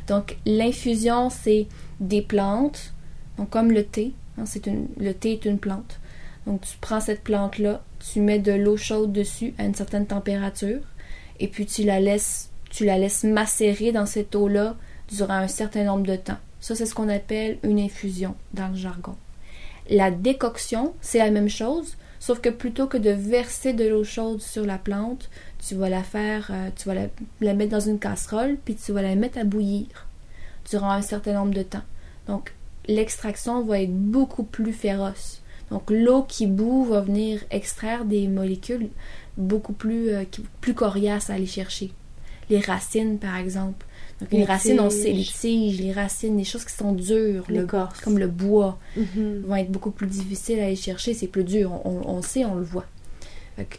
Donc, 0.06 0.36
l'infusion, 0.44 1.30
c'est 1.30 1.66
des 2.00 2.22
plantes, 2.22 2.92
donc 3.38 3.50
comme 3.50 3.72
le 3.72 3.84
thé. 3.84 4.12
Hein, 4.38 4.44
c'est 4.46 4.66
une, 4.66 4.88
le 4.98 5.14
thé 5.14 5.32
est 5.32 5.44
une 5.44 5.58
plante. 5.58 6.00
Donc, 6.46 6.60
tu 6.60 6.76
prends 6.80 7.00
cette 7.00 7.22
plante-là, 7.22 7.82
tu 8.12 8.20
mets 8.20 8.38
de 8.38 8.52
l'eau 8.52 8.76
chaude 8.76 9.12
dessus 9.12 9.54
à 9.58 9.64
une 9.64 9.74
certaine 9.74 10.06
température, 10.06 10.80
et 11.40 11.48
puis 11.48 11.64
tu 11.64 11.84
la 11.84 12.00
laisses, 12.00 12.50
tu 12.70 12.84
la 12.84 12.98
laisses 12.98 13.24
macérer 13.24 13.92
dans 13.92 14.06
cette 14.06 14.34
eau-là 14.34 14.76
durant 15.08 15.34
un 15.34 15.48
certain 15.48 15.84
nombre 15.84 16.06
de 16.06 16.16
temps. 16.16 16.38
Ça, 16.60 16.74
c'est 16.74 16.86
ce 16.86 16.94
qu'on 16.94 17.08
appelle 17.08 17.58
une 17.62 17.78
infusion 17.78 18.34
dans 18.52 18.68
le 18.68 18.76
jargon. 18.76 19.16
La 19.90 20.10
décoction, 20.10 20.94
c'est 21.00 21.18
la 21.18 21.30
même 21.30 21.48
chose, 21.48 21.96
sauf 22.18 22.40
que 22.40 22.48
plutôt 22.48 22.86
que 22.86 22.96
de 22.96 23.10
verser 23.10 23.72
de 23.74 23.86
l'eau 23.86 24.04
chaude 24.04 24.40
sur 24.40 24.64
la 24.64 24.78
plante, 24.78 25.28
tu 25.66 25.74
vas 25.74 25.90
la 25.90 26.02
faire, 26.02 26.48
euh, 26.50 26.70
tu 26.74 26.88
vas 26.88 26.94
la, 27.40 27.54
mettre 27.54 27.72
dans 27.72 27.80
une 27.80 27.98
casserole, 27.98 28.56
puis 28.64 28.74
tu 28.76 28.92
vas 28.92 29.02
la 29.02 29.14
mettre 29.14 29.38
à 29.38 29.44
bouillir 29.44 29.86
durant 30.70 30.90
un 30.90 31.02
certain 31.02 31.34
nombre 31.34 31.54
de 31.54 31.62
temps. 31.62 31.82
Donc, 32.26 32.54
l'extraction 32.86 33.62
va 33.62 33.82
être 33.82 33.94
beaucoup 33.94 34.44
plus 34.44 34.72
féroce. 34.72 35.42
Donc, 35.70 35.90
l'eau 35.90 36.22
qui 36.22 36.46
bout 36.46 36.84
va 36.84 37.00
venir 37.00 37.42
extraire 37.50 38.04
des 38.04 38.28
molécules 38.28 38.88
beaucoup 39.36 39.72
plus, 39.72 40.10
euh, 40.10 40.24
plus 40.60 40.74
coriaces 40.74 41.30
à 41.30 41.34
aller 41.34 41.46
chercher. 41.46 41.92
Les 42.50 42.60
racines, 42.60 43.18
par 43.18 43.36
exemple. 43.36 43.84
Donc, 44.20 44.30
les, 44.30 44.44
racines, 44.44 44.80
on 44.80 44.90
sait, 44.90 45.12
les 45.12 45.24
tiges, 45.24 45.80
les 45.80 45.92
racines, 45.92 46.36
les 46.36 46.44
choses 46.44 46.64
qui 46.64 46.74
sont 46.74 46.92
dures, 46.92 47.44
le, 47.48 47.66
comme 48.02 48.18
le 48.18 48.28
bois, 48.28 48.78
mm-hmm. 48.96 49.40
vont 49.42 49.56
être 49.56 49.70
beaucoup 49.70 49.90
plus 49.90 50.06
difficiles 50.06 50.60
à 50.60 50.66
aller 50.66 50.76
chercher. 50.76 51.14
C'est 51.14 51.26
plus 51.26 51.44
dur, 51.44 51.72
on, 51.84 52.08
on, 52.08 52.22
sait, 52.22 52.44
on 52.44 52.54
le 52.54 52.62
voit. 52.62 52.86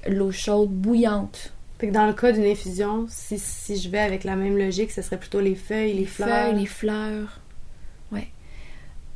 L'eau 0.08 0.32
chaude, 0.32 0.69
bouillante, 0.69 1.54
fait 1.78 1.88
que 1.88 1.93
dans 1.93 2.08
le 2.08 2.13
cas 2.13 2.32
d'une 2.32 2.45
infusion, 2.45 3.06
si, 3.10 3.38
si, 3.38 3.78
je 3.78 3.89
vais 3.89 4.00
avec 4.00 4.24
la 4.24 4.36
même 4.36 4.58
logique, 4.58 4.91
ce 4.91 5.02
serait 5.02 5.17
plutôt 5.17 5.41
les 5.41 5.56
feuilles, 5.56 5.93
les, 5.93 6.06
fleurs. 6.06 6.30
Feuilles, 6.30 6.60
les 6.60 6.65
fleurs. 6.65 7.41
Ouais. 8.12 8.30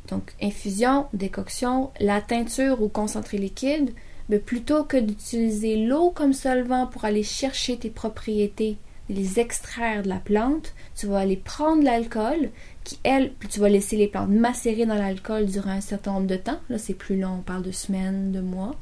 Donc, 0.08 0.34
infusion, 0.42 1.06
décoction, 1.14 1.90
la 2.00 2.20
teinture 2.20 2.82
ou 2.82 2.88
concentré 2.88 3.38
liquide, 3.38 3.92
mais 4.28 4.38
plutôt 4.38 4.84
que 4.84 4.98
d'utiliser 4.98 5.76
l'eau 5.76 6.10
comme 6.10 6.34
solvant 6.34 6.86
pour 6.86 7.06
aller 7.06 7.22
chercher 7.22 7.78
tes 7.78 7.90
propriétés, 7.90 8.76
les 9.10 9.40
extraire 9.40 10.02
de 10.02 10.08
la 10.08 10.18
plante, 10.18 10.74
tu 10.96 11.06
vas 11.06 11.18
aller 11.18 11.36
prendre 11.36 11.82
l'alcool, 11.82 12.50
qui 12.84 12.98
elle, 13.02 13.32
puis 13.32 13.48
tu 13.48 13.60
vas 13.60 13.68
laisser 13.68 13.96
les 13.96 14.08
plantes 14.08 14.30
macérer 14.30 14.86
dans 14.86 14.94
l'alcool 14.94 15.46
durant 15.46 15.70
un 15.70 15.80
certain 15.80 16.12
nombre 16.12 16.26
de 16.26 16.36
temps. 16.36 16.60
Là, 16.68 16.78
c'est 16.78 16.94
plus 16.94 17.18
long, 17.18 17.38
on 17.38 17.42
parle 17.42 17.62
de 17.62 17.72
semaines, 17.72 18.32
de 18.32 18.40
mois. 18.40 18.74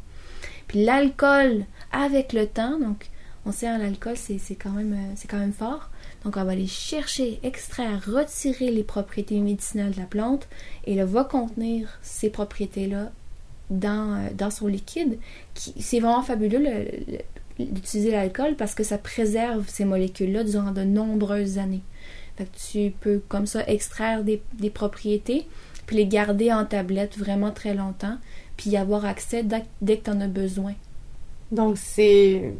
Puis 0.66 0.84
l'alcool, 0.84 1.64
avec 1.92 2.32
le 2.32 2.46
temps, 2.46 2.78
donc 2.78 3.08
on 3.46 3.52
sait, 3.52 3.66
hein, 3.66 3.78
l'alcool, 3.78 4.16
c'est 4.16 4.38
quand, 4.56 4.72
même, 4.72 4.92
euh, 4.92 5.26
quand 5.28 5.38
même 5.38 5.54
fort. 5.54 5.90
Donc, 6.24 6.36
on 6.36 6.44
va 6.44 6.52
aller 6.52 6.66
chercher, 6.66 7.40
extraire, 7.42 8.02
retirer 8.06 8.70
les 8.70 8.82
propriétés 8.82 9.38
médicinales 9.38 9.92
de 9.92 10.00
la 10.00 10.06
plante 10.06 10.48
et 10.84 10.96
elle 10.96 11.06
va 11.06 11.24
contenir 11.24 11.98
ces 12.02 12.28
propriétés-là 12.28 13.10
dans, 13.70 14.14
euh, 14.14 14.28
dans 14.34 14.50
son 14.50 14.66
liquide. 14.66 15.18
C'est 15.54 16.00
vraiment 16.00 16.22
fabuleux 16.22 16.62
d'utiliser 17.58 18.10
l'alcool 18.10 18.54
parce 18.56 18.74
que 18.74 18.84
ça 18.84 18.98
préserve 18.98 19.68
ces 19.68 19.84
molécules-là 19.84 20.44
durant 20.44 20.72
de 20.72 20.82
nombreuses 20.82 21.58
années. 21.58 21.82
Fait 22.36 22.44
que 22.44 22.56
tu 22.70 22.92
peux 23.00 23.20
comme 23.28 23.46
ça 23.46 23.66
extraire 23.66 24.22
des, 24.22 24.42
des 24.54 24.70
propriétés 24.70 25.46
puis 25.86 25.96
les 25.96 26.06
garder 26.06 26.52
en 26.52 26.64
tablette 26.64 27.18
vraiment 27.18 27.50
très 27.50 27.74
longtemps 27.74 28.18
puis 28.56 28.70
y 28.70 28.76
avoir 28.76 29.06
accès 29.06 29.42
dès, 29.42 29.96
que 29.96 30.04
tu 30.04 30.10
en 30.10 30.20
as 30.20 30.28
besoin. 30.28 30.74
Donc, 31.50 31.78
c'est 31.78 32.52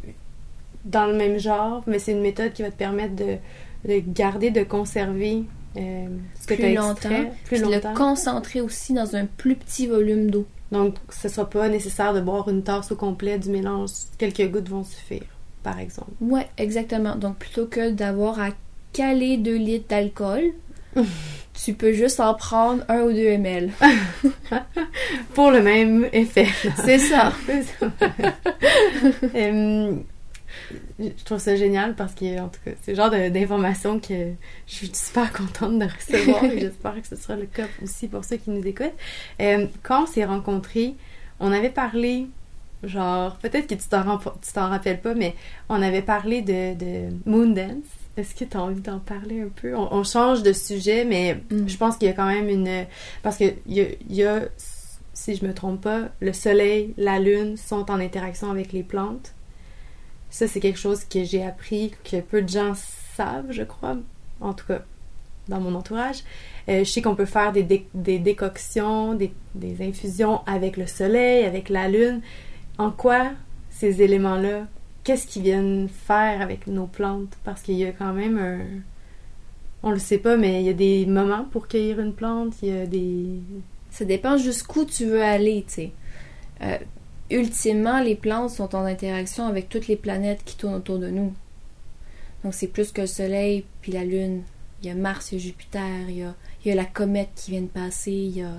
dans 0.85 1.07
le 1.07 1.15
même 1.15 1.39
genre, 1.39 1.83
mais 1.87 1.99
c'est 1.99 2.13
une 2.13 2.23
méthode 2.23 2.53
qui 2.55 2.63
va 2.63 2.71
te 2.71 2.77
permettre 2.77 3.15
de, 3.17 3.37
garder, 3.85 4.51
de 4.51 4.63
conserver 4.63 5.45
euh, 5.77 6.07
ce 6.41 6.47
que 6.47 6.55
tu 6.55 6.65
as 6.65 6.73
longtemps, 6.73 7.31
plus 7.45 7.61
longtemps. 7.61 7.91
le 7.91 7.97
concentrer 7.97 8.61
aussi 8.63 8.95
dans 8.95 9.15
un 9.15 9.27
plus 9.27 9.57
petit 9.57 9.87
volume 9.87 10.31
d'eau. 10.31 10.47
Donc, 10.71 10.97
ce 11.09 11.29
ne 11.29 11.33
sera 11.33 11.49
pas 11.49 11.69
nécessaire 11.69 12.13
de 12.13 12.21
boire 12.21 12.49
une 12.49 12.63
tasse 12.63 12.93
au 12.93 12.97
complet 12.97 13.39
du 13.39 13.51
mélange. 13.51 13.91
Quelques 14.19 14.51
gouttes 14.51 14.69
vont 14.69 14.85
suffire, 14.85 15.25
par 15.63 15.79
exemple. 15.79 16.11
Oui, 16.21 16.41
exactement. 16.59 17.17
Donc, 17.17 17.39
plutôt 17.39 17.67
que 17.67 17.91
d'avoir 17.91 18.41
à 18.41 18.51
caler 18.93 19.39
2 19.39 19.57
litres 19.57 19.89
d'alcool, 19.89 20.53
tu 21.65 21.75
peux 21.75 21.93
juste 21.93 22.21
en 22.21 22.35
prendre 22.35 22.85
un 22.89 23.03
ou 23.03 23.13
deux 23.13 23.29
ml. 23.29 23.71
Pour 25.35 25.51
le 25.51 25.63
même 25.63 26.07
effet. 26.13 26.49
C'est 26.85 26.99
ça. 26.99 27.33
je 30.99 31.25
trouve 31.25 31.39
ça 31.39 31.57
génial 31.57 31.95
parce 31.95 32.15
que, 32.15 32.41
en 32.41 32.49
tout 32.49 32.61
cas, 32.65 32.73
c'est 32.83 32.93
le 32.93 32.97
genre 32.97 33.11
d'information 33.11 34.01
que 34.01 34.33
je 34.67 34.75
suis 34.75 34.91
super 34.95 35.33
contente 35.33 35.79
de 35.79 35.85
recevoir 35.85 36.45
et 36.45 36.59
j'espère 36.61 37.01
que 37.01 37.07
ce 37.09 37.17
sera 37.17 37.37
le 37.37 37.47
cas 37.47 37.67
aussi 37.83 38.09
pour 38.09 38.25
ceux 38.25 38.37
qui 38.37 38.51
nous 38.51 38.67
écoutent. 38.67 38.95
quand 39.83 40.03
on 40.03 40.07
s'est 40.07 40.25
rencontrés, 40.25 40.95
on 41.41 41.53
avait 41.53 41.71
parlé, 41.71 42.27
genre, 42.83 43.37
peut-être 43.37 43.67
que 43.67 43.75
tu 43.75 43.89
t'en 43.89 44.69
rappelles 44.69 45.01
pas, 45.01 45.15
mais 45.15 45.35
on 45.69 45.81
avait 45.83 46.03
parlé 46.03 46.43
de, 46.43 46.75
de 46.75 47.15
Moondance 47.27 47.85
est-ce 48.19 48.35
que 48.35 48.45
tu 48.45 48.57
as 48.57 48.63
envie 48.63 48.81
d'en 48.81 48.99
parler 48.99 49.43
un 49.43 49.49
peu? 49.49 49.75
On, 49.77 50.03
change 50.03 50.43
de 50.43 50.53
sujet, 50.53 51.05
mais 51.05 51.41
mm. 51.51 51.69
je 51.69 51.77
pense 51.77 51.97
qu'il 51.97 52.09
y 52.09 52.11
a 52.11 52.15
quand 52.15 52.27
même 52.27 52.49
une... 52.49 52.87
Parce 53.23 53.37
que 53.39 53.45
il 53.67 53.95
y, 54.11 54.25
a, 54.25 54.41
si 55.15 55.37
je 55.37 55.47
me 55.47 55.55
trompe 55.55 55.83
pas, 55.83 56.09
le 56.21 56.33
soleil, 56.33 56.95
la 56.97 57.19
lune 57.21 57.57
sont 57.57 57.91
en 57.91 58.01
interaction 58.01 58.51
avec 58.51 58.73
les 58.73 58.83
plantes. 58.83 59.35
Ça, 60.31 60.47
c'est 60.47 60.61
quelque 60.61 60.79
chose 60.79 61.05
que 61.05 61.25
j'ai 61.25 61.45
appris, 61.45 61.93
que 62.05 62.21
peu 62.21 62.43
de 62.43 62.49
gens 62.49 62.73
savent, 63.15 63.51
je 63.51 63.63
crois. 63.63 63.97
En 64.41 64.53
tout 64.53 64.67
cas, 64.67 64.83
dans 65.49 65.61
mon 65.61 65.75
entourage. 65.75 66.19
Euh, 66.69 66.85
je 66.85 66.91
sais 66.91 67.03
qu'on 67.03 67.15
peut 67.15 67.25
faire 67.25 67.53
des, 67.53 67.87
des 67.95 68.19
décoctions, 68.19 69.15
des, 69.15 69.33
des 69.55 69.87
infusions 69.87 70.43
avec 70.47 70.77
le 70.77 70.87
soleil, 70.87 71.45
avec 71.45 71.69
la 71.71 71.89
lune. 71.89 72.21
En 72.77 72.91
quoi 72.91 73.31
ces 73.71 74.03
éléments-là 74.03 74.67
qu'est-ce 75.09 75.27
qu'ils 75.27 75.43
viennent 75.43 75.89
faire 75.89 76.43
avec 76.43 76.67
nos 76.67 76.87
plantes? 76.87 77.33
Parce 77.43 77.63
qu'il 77.63 77.77
y 77.77 77.87
a 77.87 77.93
quand 77.93 78.13
même 78.13 78.37
un 78.37 78.59
on 79.83 79.91
le 79.91 79.99
sait 79.99 80.19
pas 80.19 80.37
mais 80.37 80.61
il 80.61 80.67
y 80.67 80.69
a 80.69 80.75
des 80.75 81.07
moments 81.07 81.45
pour 81.45 81.67
cueillir 81.67 81.99
une 82.01 82.13
plante, 82.13 82.57
il 82.63 82.69
y 82.69 82.79
a 82.79 82.85
des 82.85 83.41
ça 83.91 84.05
dépend 84.05 84.37
jusqu'où 84.37 84.85
tu 84.85 85.07
veux 85.07 85.23
aller, 85.23 85.65
tu 85.67 85.73
sais. 85.73 85.93
Euh, 86.61 86.77
ultimement, 87.31 88.01
les 88.01 88.15
plantes 88.15 88.51
sont 88.51 88.75
en 88.75 88.85
interaction 88.85 89.47
avec 89.47 89.69
toutes 89.69 89.89
les 89.89 89.97
planètes 89.97 90.43
qui 90.45 90.57
tournent 90.57 90.75
autour 90.75 90.99
de 90.99 91.09
nous. 91.09 91.33
Donc 92.45 92.55
c'est 92.55 92.69
plus 92.69 92.93
que 92.93 93.03
le 93.03 93.07
Soleil 93.07 93.65
puis 93.83 93.93
la 93.93 94.05
Lune. 94.05 94.43
Il 94.83 94.89
y 94.89 94.91
a 94.91 94.95
Mars, 94.95 95.33
il 95.33 95.39
y 95.39 95.41
a 95.41 95.45
Jupiter, 95.45 96.09
il 96.09 96.17
y 96.65 96.71
a, 96.71 96.75
la 96.75 96.85
comète 96.85 97.31
qui 97.35 97.51
vient 97.51 97.63
de 97.63 97.67
passer, 97.67 98.13
il 98.13 98.37
y 98.37 98.43
a 98.43 98.53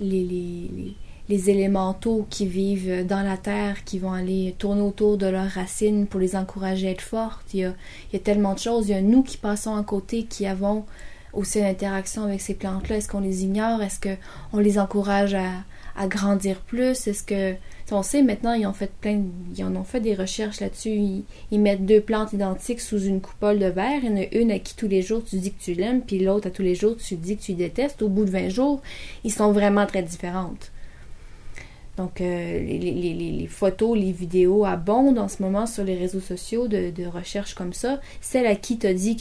les, 0.00 0.96
élémentaux 1.28 2.26
qui 2.30 2.46
vivent 2.46 3.06
dans 3.06 3.22
la 3.22 3.36
terre, 3.36 3.84
qui 3.84 3.98
vont 3.98 4.12
aller 4.12 4.54
tourner 4.58 4.80
autour 4.80 5.18
de 5.18 5.26
leurs 5.26 5.50
racines 5.50 6.06
pour 6.06 6.18
les 6.18 6.34
encourager 6.34 6.88
à 6.88 6.90
être 6.92 7.02
fortes. 7.02 7.52
Il 7.52 7.60
y 7.60 7.64
a, 7.64 7.74
il 8.10 8.14
y 8.14 8.16
a 8.16 8.20
tellement 8.20 8.54
de 8.54 8.58
choses. 8.58 8.88
Il 8.88 8.92
y 8.92 8.94
a 8.94 9.02
nous 9.02 9.22
qui 9.22 9.36
passons 9.36 9.76
à 9.76 9.82
côté, 9.84 10.24
qui 10.24 10.46
avons 10.46 10.86
aussi 11.32 11.60
une 11.60 11.66
interaction 11.66 12.24
avec 12.24 12.40
ces 12.40 12.54
plantes-là. 12.54 12.96
Est-ce 12.96 13.08
qu'on 13.08 13.20
les 13.20 13.44
ignore? 13.44 13.82
Est-ce 13.82 14.00
qu'on 14.00 14.58
les 14.58 14.78
encourage 14.78 15.34
à, 15.34 15.50
à 15.94 16.08
grandir 16.08 16.58
plus? 16.62 17.06
Est-ce 17.06 17.22
que 17.22 17.54
on 17.92 18.02
sait 18.02 18.22
maintenant, 18.22 18.52
ils 18.52 18.66
ont 18.66 18.72
fait 18.72 18.90
plein, 19.00 19.22
ils 19.56 19.64
ont 19.64 19.84
fait 19.84 20.00
des 20.00 20.14
recherches 20.14 20.60
là-dessus. 20.60 21.24
Ils, 21.50 21.60
mettent 21.60 21.86
deux 21.86 22.00
plantes 22.00 22.32
identiques 22.32 22.80
sous 22.80 23.00
une 23.00 23.20
coupole 23.20 23.58
de 23.58 23.66
verre. 23.66 24.00
Il 24.02 24.10
y 24.10 24.12
en 24.12 24.16
a 24.16 24.26
une 24.32 24.50
à 24.50 24.58
qui 24.58 24.74
tous 24.74 24.88
les 24.88 25.02
jours 25.02 25.22
tu 25.24 25.36
dis 25.36 25.52
que 25.52 25.62
tu 25.62 25.74
l'aimes, 25.74 26.02
puis 26.02 26.18
l'autre 26.18 26.48
à 26.48 26.50
tous 26.50 26.62
les 26.62 26.74
jours 26.74 26.96
tu 26.96 27.16
dis 27.16 27.36
que 27.36 27.42
tu 27.42 27.54
détestes. 27.54 28.02
Au 28.02 28.08
bout 28.08 28.24
de 28.24 28.30
20 28.30 28.48
jours, 28.48 28.80
ils 29.24 29.32
sont 29.32 29.52
vraiment 29.52 29.86
très 29.86 30.02
différentes. 30.02 30.70
Donc, 32.00 32.22
euh, 32.22 32.60
les, 32.62 33.46
photos, 33.46 33.94
les 33.98 34.12
vidéos 34.12 34.64
abondent 34.64 35.18
en 35.18 35.28
ce 35.28 35.42
moment 35.42 35.66
sur 35.66 35.84
les 35.84 35.96
réseaux 35.96 36.20
sociaux 36.20 36.66
de, 36.66 37.06
recherches 37.06 37.52
comme 37.52 37.74
ça. 37.74 38.00
Celle 38.22 38.46
à 38.46 38.56
qui 38.56 38.78
t'as 38.78 38.94
dit 38.94 39.16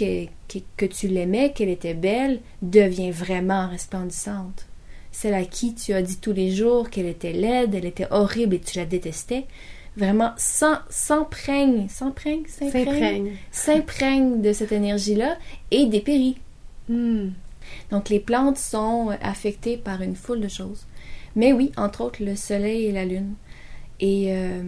que, 0.48 0.86
tu 0.86 1.10
l'aimais, 1.10 1.52
qu'elle 1.52 1.68
était 1.68 1.94
belle, 1.94 2.40
devient 2.62 3.12
vraiment 3.12 3.68
resplendissante. 3.68 4.69
Celle 5.22 5.34
à 5.34 5.44
qui 5.44 5.76
tu 5.76 5.92
as 5.92 6.02
dit 6.02 6.16
tous 6.16 6.32
les 6.32 6.50
jours 6.50 6.90
qu'elle 6.90 7.06
était 7.06 7.34
laide, 7.34 7.76
elle 7.76 7.84
était 7.84 8.08
horrible 8.10 8.56
et 8.56 8.60
tu 8.62 8.78
la 8.78 8.86
détestais, 8.86 9.48
vraiment 9.98 10.32
s'imprègne, 10.38 11.90
s'imprègne, 11.90 12.44
s'imprègne, 12.48 13.34
s'imprègne 13.52 14.42
de 14.42 14.54
cette 14.54 14.72
énergie-là 14.72 15.38
et 15.72 15.88
dépérit. 15.88 16.38
Hmm. 16.88 17.32
Donc, 17.92 18.08
les 18.08 18.22
plantes 18.22 18.58
sont 18.58 19.10
affectées 19.22 19.76
par 19.76 20.02
une 20.02 20.16
foule 20.16 20.40
de 20.40 20.48
choses. 20.48 20.86
Mais 21.36 21.52
oui, 21.52 21.74
entre 21.76 22.00
autres, 22.00 22.24
le 22.24 22.38
soleil 22.38 22.86
et 22.86 22.94
la 22.94 23.04
lune. 23.04 23.34
Et, 24.00 24.28
euh, 24.30 24.64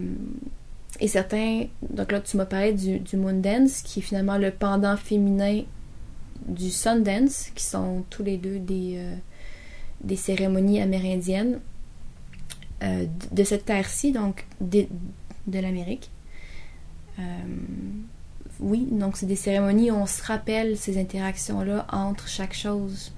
et 1.00 1.08
certains. 1.08 1.64
Donc 1.80 2.12
là, 2.12 2.20
tu 2.20 2.36
m'as 2.36 2.44
parlé 2.44 2.74
du, 2.74 2.98
du 2.98 3.16
Moon 3.16 3.40
Dance, 3.40 3.80
qui 3.80 4.00
est 4.00 4.02
finalement 4.02 4.36
le 4.36 4.50
pendant 4.50 4.98
féminin 4.98 5.62
du 6.46 6.70
Sun 6.70 7.02
Dance, 7.02 7.50
qui 7.54 7.64
sont 7.64 8.04
tous 8.10 8.22
les 8.22 8.36
deux 8.36 8.58
des, 8.58 8.96
euh, 8.98 9.14
des 10.02 10.16
cérémonies 10.16 10.80
amérindiennes 10.80 11.60
euh, 12.82 13.06
de 13.30 13.44
cette 13.44 13.64
terre-ci, 13.64 14.12
donc 14.12 14.46
de, 14.60 14.86
l'Amérique. 15.46 16.10
oui, 18.60 18.86
donc 18.90 19.16
c'est 19.16 19.26
des 19.26 19.36
cérémonies 19.36 19.90
où 19.90 19.94
on 19.94 20.06
se 20.06 20.22
rappelle 20.22 20.76
ces 20.76 20.98
interactions-là 20.98 21.86
entre 21.90 22.28
chaque 22.28 22.54
chose 22.54 23.12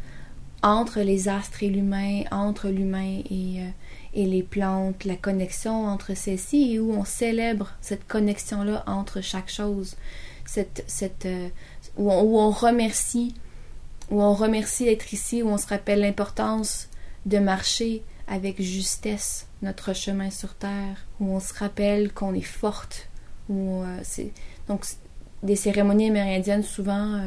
entre 0.65 1.01
les 1.01 1.29
astres 1.29 1.63
et 1.63 1.69
l'humain, 1.69 2.23
entre 2.31 2.71
l'humain 2.71 3.21
et, 3.31 3.61
euh, 3.61 3.69
les 4.15 4.43
plantes, 4.43 5.05
la 5.05 5.15
connexion 5.15 5.87
entre 5.87 6.17
celles-ci 6.17 6.73
et 6.73 6.79
où 6.79 6.95
on 6.95 7.05
célèbre 7.05 7.73
cette 7.83 8.09
connexion-là 8.09 8.83
entre 8.87 9.21
chaque 9.21 9.51
chose, 9.51 9.95
cette, 10.47 11.27
euh, 11.27 11.49
où, 11.99 12.11
on, 12.11 12.51
remercie, 12.51 13.35
où 14.11 14.23
on 14.23 14.35
remercie 14.35 14.85
d'être 14.85 15.13
ici, 15.13 15.43
où 15.43 15.49
on 15.49 15.59
se 15.59 15.67
rappelle 15.67 16.01
l'importance 16.01 16.89
de 17.27 17.39
marcher 17.39 18.03
avec 18.27 18.61
justesse 18.61 19.47
notre 19.63 19.95
chemin 19.95 20.31
sur 20.31 20.55
terre, 20.55 21.07
où 21.21 21.35
on 21.35 21.41
se 21.41 21.55
rappelle 21.55 22.13
qu'on 22.13 22.35
est 22.35 22.41
forte, 22.41 23.09
euh, 23.51 23.99
c'est 24.03 24.33
donc 24.69 24.85
des 25.43 25.57
cérémonies 25.57 26.09
amérindiennes 26.09 26.63
souvent 26.63 27.21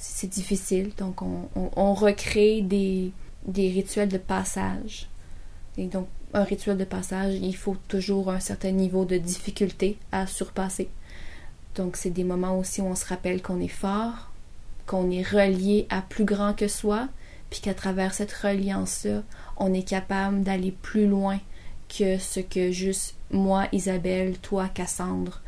c'est 0.00 0.28
difficile. 0.28 0.92
Donc, 0.96 1.20
on, 1.22 1.94
recrée 1.94 2.62
des, 2.62 3.12
rituels 3.56 4.08
de 4.08 4.18
passage. 4.18 5.08
Et 5.76 5.86
donc, 5.86 6.08
un 6.32 6.42
rituel 6.42 6.76
de 6.76 6.84
passage, 6.84 7.34
il 7.34 7.54
faut 7.54 7.76
toujours 7.88 8.30
un 8.30 8.40
certain 8.40 8.70
niveau 8.70 9.04
de 9.04 9.18
difficulté 9.18 9.98
à 10.10 10.26
surpasser. 10.26 10.88
Donc, 11.74 11.96
c'est 11.96 12.10
des 12.10 12.24
moments 12.24 12.58
aussi 12.58 12.80
où 12.80 12.86
on 12.86 12.94
se 12.94 13.04
rappelle 13.06 13.42
qu'on 13.42 13.60
est 13.60 13.68
fort, 13.68 14.29
qu'on 14.90 15.08
est 15.08 15.22
relié 15.22 15.86
à 15.88 16.02
plus 16.02 16.24
grand 16.24 16.52
que 16.52 16.66
soi, 16.66 17.06
puis 17.48 17.60
qu'à 17.60 17.74
travers 17.74 18.12
cette 18.12 18.32
reliance-là, 18.32 19.22
on 19.56 19.72
est 19.72 19.88
capable 19.88 20.42
d'aller 20.42 20.72
plus 20.72 21.06
loin 21.06 21.38
que 21.88 22.18
ce 22.18 22.40
que 22.40 22.72
juste 22.72 23.14
moi, 23.30 23.68
Isabelle, 23.70 24.36
toi, 24.38 24.68
Cassandre, 24.68 25.42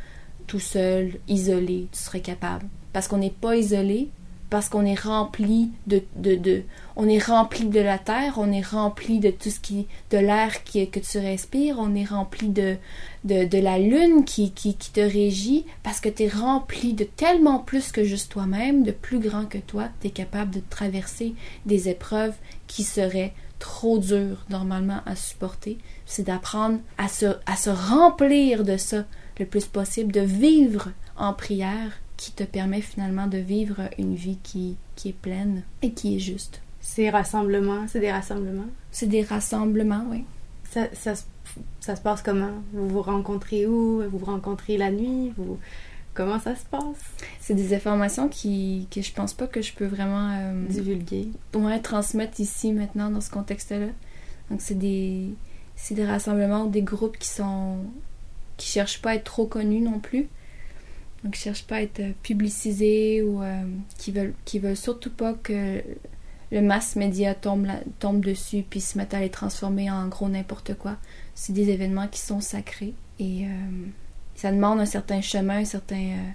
tout 0.47 0.61
seul, 0.61 1.19
isolé, 1.27 1.89
tu 1.91 1.99
serais 1.99 2.21
capable. 2.21 2.67
Parce 2.93 3.09
qu'on 3.09 3.19
n'est 3.19 3.31
pas 3.31 3.57
isolé, 3.57 4.11
parce 4.53 4.69
qu'on 4.69 4.85
est 4.85 5.01
rempli 5.01 5.71
de, 5.87 6.03
de, 6.15 6.63
on 6.95 7.09
est 7.09 7.25
rempli 7.25 7.65
de 7.65 7.81
la 7.81 7.97
terre, 7.97 8.35
on 8.37 8.53
est 8.53 8.61
rempli 8.61 9.19
de 9.19 9.31
tout 9.31 9.49
ce 9.49 9.59
qui 9.59 9.87
de 10.11 10.19
l'air 10.19 10.63
que 10.63 10.99
tu 10.99 11.19
respires, 11.19 11.77
on 11.79 11.95
est 11.95 12.05
rempli 12.05 12.51
de, 12.51 12.77
de, 13.25 13.59
la 13.59 13.79
lune 13.79 14.27
qui, 14.27 14.53
qui, 14.53 14.75
qui, 14.75 14.93
te 14.93 15.01
régit 15.01 15.65
parce 15.83 16.01
que 16.01 16.11
tu 16.11 16.25
es 16.25 16.29
rempli 16.29 16.93
de 16.93 17.05
tellement 17.05 17.61
plus 17.61 17.93
que 17.93 18.05
juste 18.05 18.31
toi-même, 18.31 18.83
de 18.83 18.91
plus 18.91 19.21
grand 19.21 19.47
que 19.47 19.57
toi, 19.57 19.89
tu 20.03 20.09
es 20.09 20.11
capable 20.11 20.51
de 20.51 20.61
traverser 20.69 21.33
des 21.65 21.89
épreuves 21.89 22.37
qui 22.67 22.85
seraient 22.85 23.33
trop 23.59 23.99
dures 23.99 24.45
normalement 24.51 25.01
à 25.07 25.17
supporter. 25.17 25.79
C'est 26.05 26.25
d'apprendre 26.27 26.79
à 26.99 27.09
se, 27.09 27.39
à 27.47 27.57
se 27.57 27.71
remplir 27.71 28.65
de 28.65 28.77
ça 28.77 29.07
le 29.41 29.47
plus 29.47 29.65
possible, 29.65 30.13
de 30.13 30.21
vivre 30.21 30.91
en 31.17 31.33
prière 31.33 32.02
qui 32.23 32.31
te 32.31 32.45
permet 32.45 32.83
finalement 32.83 33.27
de 33.27 33.39
vivre 33.39 33.91
une 33.99 34.15
vie 34.15 34.39
qui, 34.45 34.77
qui 34.95 35.09
est 35.09 35.13
pleine 35.13 35.65
et 35.83 35.91
qui 35.91 36.15
est 36.15 36.19
juste. 36.21 36.61
Ces 36.81 37.11
rassemblements, 37.11 37.89
c'est 37.89 37.99
des 37.99 38.13
rassemblements? 38.13 38.69
C'est 38.93 39.09
des 39.09 39.25
rassemblements, 39.25 40.05
oui. 40.09 40.23
Ça, 40.71 40.87
ça, 40.93 41.15
ça, 41.81 41.97
se 41.97 42.01
passe 42.01 42.23
comment? 42.23 42.63
Vous 42.73 42.89
vous 42.89 43.03
rencontrez 43.03 43.67
où? 43.67 44.05
Vous 44.09 44.19
vous 44.19 44.25
rencontrez 44.25 44.77
la 44.77 44.93
nuit? 44.93 45.33
Vous... 45.37 45.59
Comment 46.15 46.39
ça 46.39 46.55
se 46.55 46.65
passe? 46.65 47.03
C'est 47.41 47.55
des 47.55 47.75
informations 47.75 48.29
qui, 48.29 48.87
que 48.89 49.03
je 49.03 49.13
pense 49.13 49.35
pas 49.35 49.49
que 49.49 49.61
je 49.61 49.73
peux 49.73 49.87
vraiment... 49.87 50.31
Euh, 50.31 50.67
Divulguer. 50.69 51.29
Ouais, 51.55 51.81
transmettre 51.81 52.39
ici, 52.39 52.73
maintenant, 52.73 53.11
dans 53.11 53.21
ce 53.21 53.31
contexte-là. 53.31 53.89
Donc, 54.49 54.61
c'est 54.61 54.79
des, 54.79 55.31
c'est 55.75 55.97
des 55.97 56.07
rassemblements 56.07 56.67
ou 56.67 56.71
des 56.71 56.83
groupes 56.83 57.19
qui 57.19 57.29
sont... 57.29 57.79
qui 58.59 58.69
cherchent 58.69 59.03
pas 59.03 59.11
à 59.11 59.15
être 59.17 59.25
trop 59.25 59.47
connus 59.47 59.81
non 59.81 59.99
plus. 59.99 60.29
Donc, 61.25 61.35
qui 61.35 61.41
cherchent 61.41 61.67
pas 61.67 61.77
à 61.77 61.83
être 61.83 62.03
publicisés 62.23 63.23
ou 63.23 63.43
euh, 63.43 63.63
qui 63.99 64.11
veulent 64.11 64.35
qui 64.45 64.59
veulent 64.59 64.77
surtout 64.77 65.11
pas 65.11 65.35
que 65.35 65.83
le 66.51 66.61
mass 66.61 66.97
média 66.97 67.35
tombe, 67.35 67.69
tombe 67.99 68.25
dessus 68.25 68.65
puis 68.69 68.81
se 68.81 68.99
mette 68.99 69.15
à 69.15 69.21
les 69.21 69.31
transformer 69.31 69.91
en 69.91 70.09
gros 70.09 70.29
n'importe 70.29 70.75
quoi. 70.75 70.97
C'est 71.35 71.53
des 71.53 71.71
événements 71.71 72.09
qui 72.09 72.21
sont 72.21 72.41
sacrés 72.41 72.95
et... 73.19 73.47
Euh, 73.47 73.49
ça 74.35 74.51
demande 74.51 74.81
un 74.81 74.87
certain 74.87 75.21
chemin, 75.21 75.59
un 75.59 75.65
certain, 75.65 75.97
euh, 75.97 76.31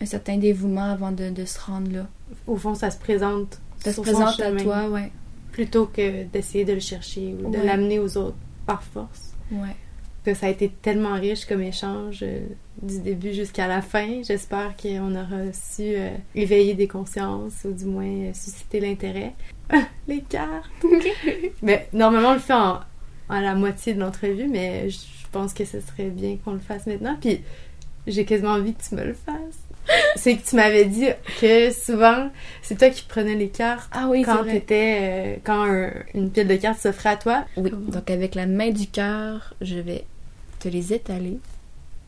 un 0.00 0.06
certain 0.06 0.38
dévouement 0.38 0.90
avant 0.90 1.12
de, 1.12 1.44
se 1.44 1.60
rendre 1.60 1.92
là. 1.92 2.06
Au 2.46 2.56
fond, 2.56 2.74
ça 2.74 2.90
se 2.90 2.98
présente. 2.98 3.60
Ça 3.78 3.92
se 3.92 4.00
présente 4.00 4.40
à 4.40 4.52
toi, 4.52 4.88
ouais. 4.88 5.12
Plutôt 5.52 5.86
que 5.86 6.24
d'essayer 6.24 6.64
de 6.64 6.72
le 6.72 6.80
chercher 6.80 7.34
ou 7.34 7.50
de 7.50 7.58
l'amener 7.58 7.98
aux 7.98 8.16
autres 8.16 8.36
par 8.66 8.82
force. 8.82 9.34
Ouais. 9.50 9.76
Que 10.24 10.34
ça 10.34 10.46
a 10.46 10.48
été 10.48 10.68
tellement 10.68 11.14
riche 11.14 11.44
comme 11.46 11.62
échange 11.62 12.20
euh, 12.22 12.46
du 12.82 13.00
début 13.00 13.32
jusqu'à 13.32 13.66
la 13.66 13.82
fin. 13.82 14.22
J'espère 14.22 14.74
qu'on 14.76 15.14
aura 15.14 15.52
su 15.52 15.82
euh, 15.82 16.10
éveiller 16.34 16.74
des 16.74 16.88
consciences 16.88 17.64
ou 17.64 17.72
du 17.72 17.84
moins 17.84 18.32
susciter 18.32 18.80
l'intérêt. 18.80 19.34
Les 20.08 20.20
cartes! 20.20 20.70
mais 21.62 21.88
normalement, 21.92 22.30
on 22.30 22.34
le 22.34 22.38
fait 22.38 22.52
en, 22.52 22.80
la 23.28 23.54
moitié 23.54 23.94
de 23.94 24.00
l'entrevue, 24.00 24.48
mais 24.48 24.88
je 24.90 24.98
je 25.26 25.30
pense 25.32 25.52
que 25.52 25.64
ce 25.64 25.80
serait 25.80 26.08
bien 26.08 26.38
qu'on 26.42 26.52
le 26.52 26.58
fasse 26.58 26.86
maintenant. 26.86 27.16
Puis 27.20 27.42
j'ai 28.06 28.24
quasiment 28.24 28.52
envie 28.52 28.74
que 28.74 28.82
tu 28.82 28.94
me 28.94 29.04
le 29.04 29.12
fasses. 29.12 29.58
c'est 30.16 30.36
que 30.36 30.48
tu 30.48 30.56
m'avais 30.56 30.84
dit 30.84 31.08
que 31.40 31.70
souvent, 31.70 32.30
c'est 32.62 32.78
toi 32.78 32.90
qui 32.90 33.04
prenais 33.04 33.34
les 33.34 33.50
cartes 33.50 33.88
ah 33.92 34.08
oui, 34.08 34.22
quand 34.22 34.44
étais, 34.46 34.98
euh, 35.00 35.36
quand 35.44 35.66
une 36.14 36.30
pile 36.30 36.48
de 36.48 36.56
cartes 36.56 36.80
s'offrait 36.80 37.10
à 37.10 37.16
toi. 37.16 37.44
Oui, 37.56 37.70
donc 37.70 38.10
avec 38.10 38.34
la 38.34 38.46
main 38.46 38.70
du 38.70 38.86
cœur, 38.86 39.54
je 39.60 39.76
vais 39.76 40.04
te 40.58 40.68
les 40.68 40.92
étaler 40.92 41.38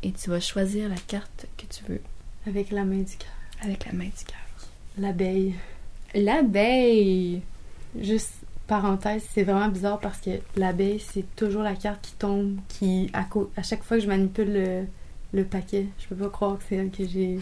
et 0.02 0.12
tu 0.12 0.30
vas 0.30 0.40
choisir 0.40 0.88
la 0.88 0.96
carte 0.96 1.46
que 1.56 1.66
tu 1.66 1.84
veux. 1.88 2.00
Avec 2.46 2.70
la 2.70 2.84
main 2.84 2.98
du 2.98 3.16
cœur. 3.16 3.32
Avec 3.62 3.86
la 3.86 3.92
main 3.92 4.04
du 4.04 4.24
cœur. 4.24 4.38
L'abeille. 4.98 5.54
L'abeille! 6.14 7.42
Juste 8.00 8.32
parenthèse, 8.66 9.24
c'est 9.32 9.42
vraiment 9.42 9.68
bizarre 9.68 9.98
parce 9.98 10.20
que 10.20 10.30
l'abeille, 10.56 11.00
c'est 11.00 11.24
toujours 11.36 11.62
la 11.62 11.74
carte 11.74 12.00
qui 12.02 12.12
tombe, 12.12 12.58
qui, 12.68 13.10
à, 13.12 13.26
à 13.56 13.62
chaque 13.62 13.82
fois 13.82 13.96
que 13.96 14.02
je 14.02 14.08
manipule 14.08 14.86
le, 15.32 15.44
paquet, 15.44 15.86
je 15.98 16.06
peux 16.08 16.16
pas 16.16 16.28
croire 16.28 16.58
que 16.58 16.64
c'est 16.68 16.76
elle 16.76 16.90
que 16.90 17.06
j'ai. 17.06 17.38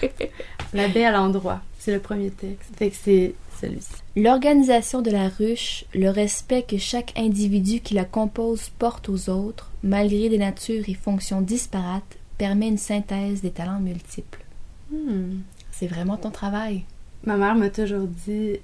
l'abeille 0.72 1.04
à 1.04 1.12
l'endroit, 1.12 1.60
c'est 1.78 1.92
le 1.92 2.00
premier 2.00 2.30
texte. 2.30 2.74
Fait 2.76 2.90
que 2.90 2.96
c'est 2.96 3.34
celui-ci. 3.60 4.02
L'organisation 4.16 5.02
de 5.02 5.10
la 5.10 5.28
ruche, 5.28 5.84
le 5.94 6.08
respect 6.10 6.62
que 6.62 6.78
chaque 6.78 7.12
individu 7.16 7.80
qui 7.80 7.94
la 7.94 8.04
compose 8.04 8.70
porte 8.78 9.08
aux 9.08 9.30
autres, 9.30 9.70
malgré 9.82 10.28
des 10.28 10.38
natures 10.38 10.88
et 10.88 10.94
fonctions 10.94 11.40
disparates, 11.40 12.18
permet 12.38 12.68
une 12.68 12.78
synthèse 12.78 13.42
des 13.42 13.50
talents 13.50 13.80
multiples. 13.80 14.44
Hmm. 14.90 15.40
C'est 15.70 15.86
vraiment 15.86 16.16
ton 16.16 16.30
travail. 16.30 16.84
Ma 17.24 17.36
mère 17.36 17.54
m'a 17.54 17.70
toujours 17.70 18.06
dit, 18.26 18.58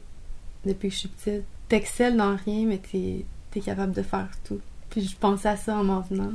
depuis 0.65 0.89
que 0.89 0.95
je 0.95 1.01
suis 1.01 1.09
petite, 1.09 1.45
t'excelles 1.69 2.17
dans 2.17 2.37
rien, 2.37 2.67
mais 2.67 2.79
t'es 2.79 3.25
es 3.55 3.61
capable 3.61 3.93
de 3.93 4.03
faire 4.03 4.29
tout. 4.45 4.61
Puis 4.91 5.03
je 5.03 5.17
pensais 5.17 5.49
à 5.49 5.57
ça 5.57 5.77
en 5.77 5.85
m'en 5.85 6.01
venant. 6.01 6.33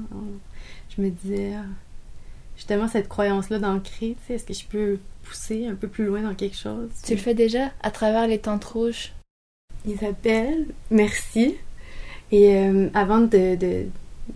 Je 0.95 1.01
me 1.01 1.09
disais, 1.09 1.53
j'ai 2.59 2.65
tellement 2.65 2.89
cette 2.89 3.07
croyance-là 3.07 3.57
d'ancrer, 3.59 4.17
tu 4.19 4.27
sais, 4.27 4.33
est-ce 4.33 4.45
que 4.45 4.53
je 4.53 4.65
peux 4.65 4.99
pousser 5.23 5.65
un 5.65 5.75
peu 5.75 5.87
plus 5.87 6.05
loin 6.05 6.21
dans 6.21 6.35
quelque 6.35 6.57
chose? 6.57 6.89
Tu 7.05 7.13
le 7.13 7.19
fais 7.19 7.33
déjà 7.33 7.71
à 7.81 7.89
travers 7.89 8.27
les 8.27 8.39
tentes 8.39 8.65
rouges? 8.65 9.13
Isabelle, 9.87 10.65
merci. 10.91 11.55
Et 12.33 12.57
euh, 12.57 12.89
avant 12.93 13.21
de, 13.21 13.55
de, 13.55 13.85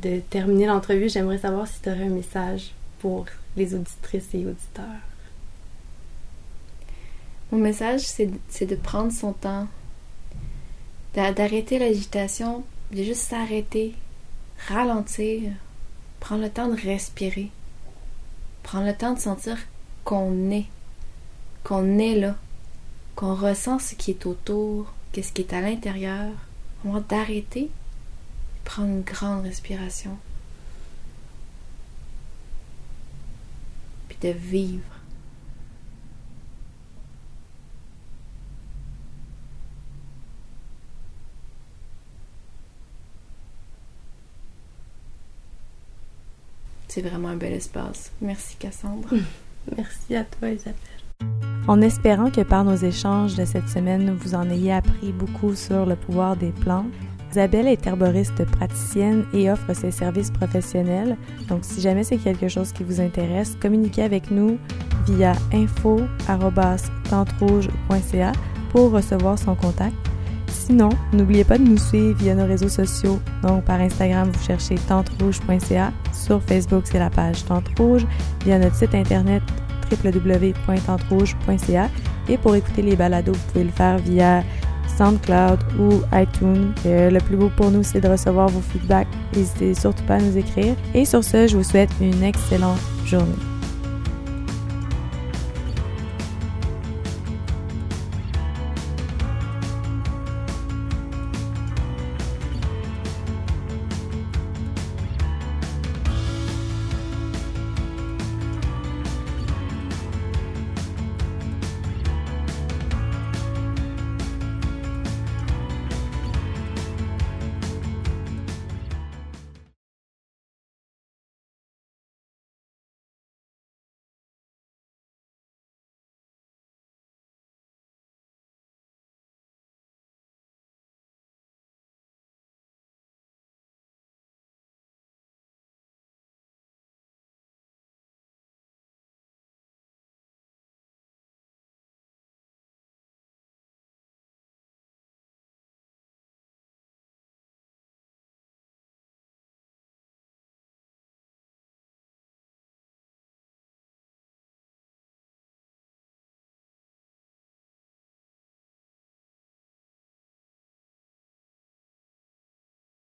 de 0.02 0.20
terminer 0.30 0.68
l'entrevue, 0.68 1.10
j'aimerais 1.10 1.40
savoir 1.40 1.68
si 1.68 1.82
tu 1.82 1.90
aurais 1.90 2.06
un 2.06 2.10
message 2.10 2.72
pour 3.00 3.26
les 3.58 3.76
auditrices 3.76 4.34
et 4.34 4.46
auditeurs. 4.46 5.04
Mon 7.52 7.58
message, 7.58 8.02
c'est 8.02 8.66
de 8.66 8.76
prendre 8.76 9.12
son 9.12 9.34
temps 9.34 9.68
d'arrêter 11.14 11.78
l'agitation, 11.78 12.64
de 12.92 13.04
juste 13.04 13.22
s'arrêter, 13.22 13.94
ralentir, 14.70 15.52
prendre 16.22 16.42
le 16.42 16.50
temps 16.50 16.70
de 16.70 16.80
respirer, 16.80 17.52
prendre 18.64 18.88
le 18.88 18.96
temps 18.96 19.14
de 19.14 19.20
sentir 19.20 19.58
qu'on 20.04 20.50
est, 20.50 20.66
qu'on 21.64 22.00
est 22.00 22.16
là, 22.16 22.36
qu'on 23.16 23.36
ressent 23.36 23.80
ce 23.80 23.96
qui 23.96 24.12
est 24.12 24.26
autour, 24.26 24.92
qu'est-ce 25.12 25.32
qui 25.32 25.42
est 25.42 25.54
à 25.54 25.62
l'intérieur. 25.62 26.32
On 26.86 26.92
va 26.92 27.00
d'arrêter, 27.02 27.70
prendre 28.66 28.90
une 28.90 29.02
grande 29.02 29.44
respiration, 29.44 30.18
puis 34.10 34.18
de 34.22 34.30
vivre. 34.30 34.93
C'est 46.94 47.02
vraiment 47.02 47.30
un 47.30 47.38
bel 47.38 47.54
espace. 47.54 48.12
Merci 48.22 48.56
Cassandre. 48.58 49.10
Merci 49.78 50.16
à 50.16 50.26
toi 50.26 50.50
Isabelle. 50.50 50.76
En 51.68 51.82
espérant 51.82 52.30
que 52.30 52.42
par 52.42 52.64
nos 52.64 52.76
échanges 52.76 53.34
de 53.36 53.46
cette 53.46 53.68
semaine, 53.68 54.16
vous 54.16 54.36
en 54.36 54.48
ayez 54.50 54.74
appris 54.74 55.12
beaucoup 55.12 55.56
sur 55.56 55.88
le 55.88 55.96
pouvoir 55.96 56.36
des 56.36 56.52
plantes, 56.52 56.92
Isabelle 57.32 57.68
est 57.68 57.88
herboriste 57.88 58.46
praticienne 58.46 59.26
et 59.34 59.50
offre 59.50 59.74
ses 59.74 59.90
services 59.90 60.30
professionnels. 60.30 61.18
Donc, 61.48 61.62
si 61.64 61.82
jamais 61.82 62.04
c'est 62.04 62.18
quelque 62.18 62.48
chose 62.48 62.72
qui 62.72 62.84
vous 62.84 63.02
intéresse, 63.02 63.58
communiquez 63.60 64.04
avec 64.04 64.30
nous 64.30 64.60
via 65.08 65.34
info.tentrouge.ca 65.52 68.32
pour 68.70 68.92
recevoir 68.92 69.40
son 69.40 69.56
contact. 69.56 70.13
Sinon, 70.66 70.90
n'oubliez 71.12 71.44
pas 71.44 71.58
de 71.58 71.64
nous 71.64 71.78
suivre 71.78 72.18
via 72.18 72.36
nos 72.36 72.46
réseaux 72.46 72.70
sociaux. 72.70 73.20
Donc, 73.42 73.66
par 73.66 73.82
Instagram, 73.82 74.30
vous 74.32 74.44
cherchez 74.46 74.76
tenterouge.ca. 74.76 75.92
Sur 76.14 76.42
Facebook, 76.42 76.84
c'est 76.86 77.00
la 77.00 77.10
page 77.10 77.44
Tente 77.44 77.68
Rouge. 77.78 78.06
Via 78.46 78.58
notre 78.60 78.76
site 78.76 78.96
internet 78.96 79.44
www.tenterouge.ca. 79.92 81.90
Et 82.30 82.38
pour 82.38 82.56
écouter 82.56 82.82
les 82.82 82.96
balados, 82.96 83.34
vous 83.34 83.52
pouvez 83.52 83.66
le 83.66 83.72
faire 83.72 83.98
via 83.98 84.42
SoundCloud 84.98 85.60
ou 85.80 86.02
iTunes. 86.14 86.72
le 86.86 87.20
plus 87.20 87.36
beau 87.36 87.52
pour 87.58 87.70
nous, 87.70 87.84
c'est 87.84 88.00
de 88.00 88.08
recevoir 88.08 88.48
vos 88.48 88.62
feedbacks. 88.62 89.10
N'hésitez 89.36 89.74
surtout 89.74 90.04
pas 90.04 90.16
à 90.16 90.20
nous 90.22 90.38
écrire. 90.38 90.76
Et 90.94 91.04
sur 91.04 91.26
ce, 91.26 91.46
je 91.46 91.58
vous 91.58 91.64
souhaite 91.64 91.92
une 92.00 92.24
excellente 92.24 92.80
journée. 93.06 93.53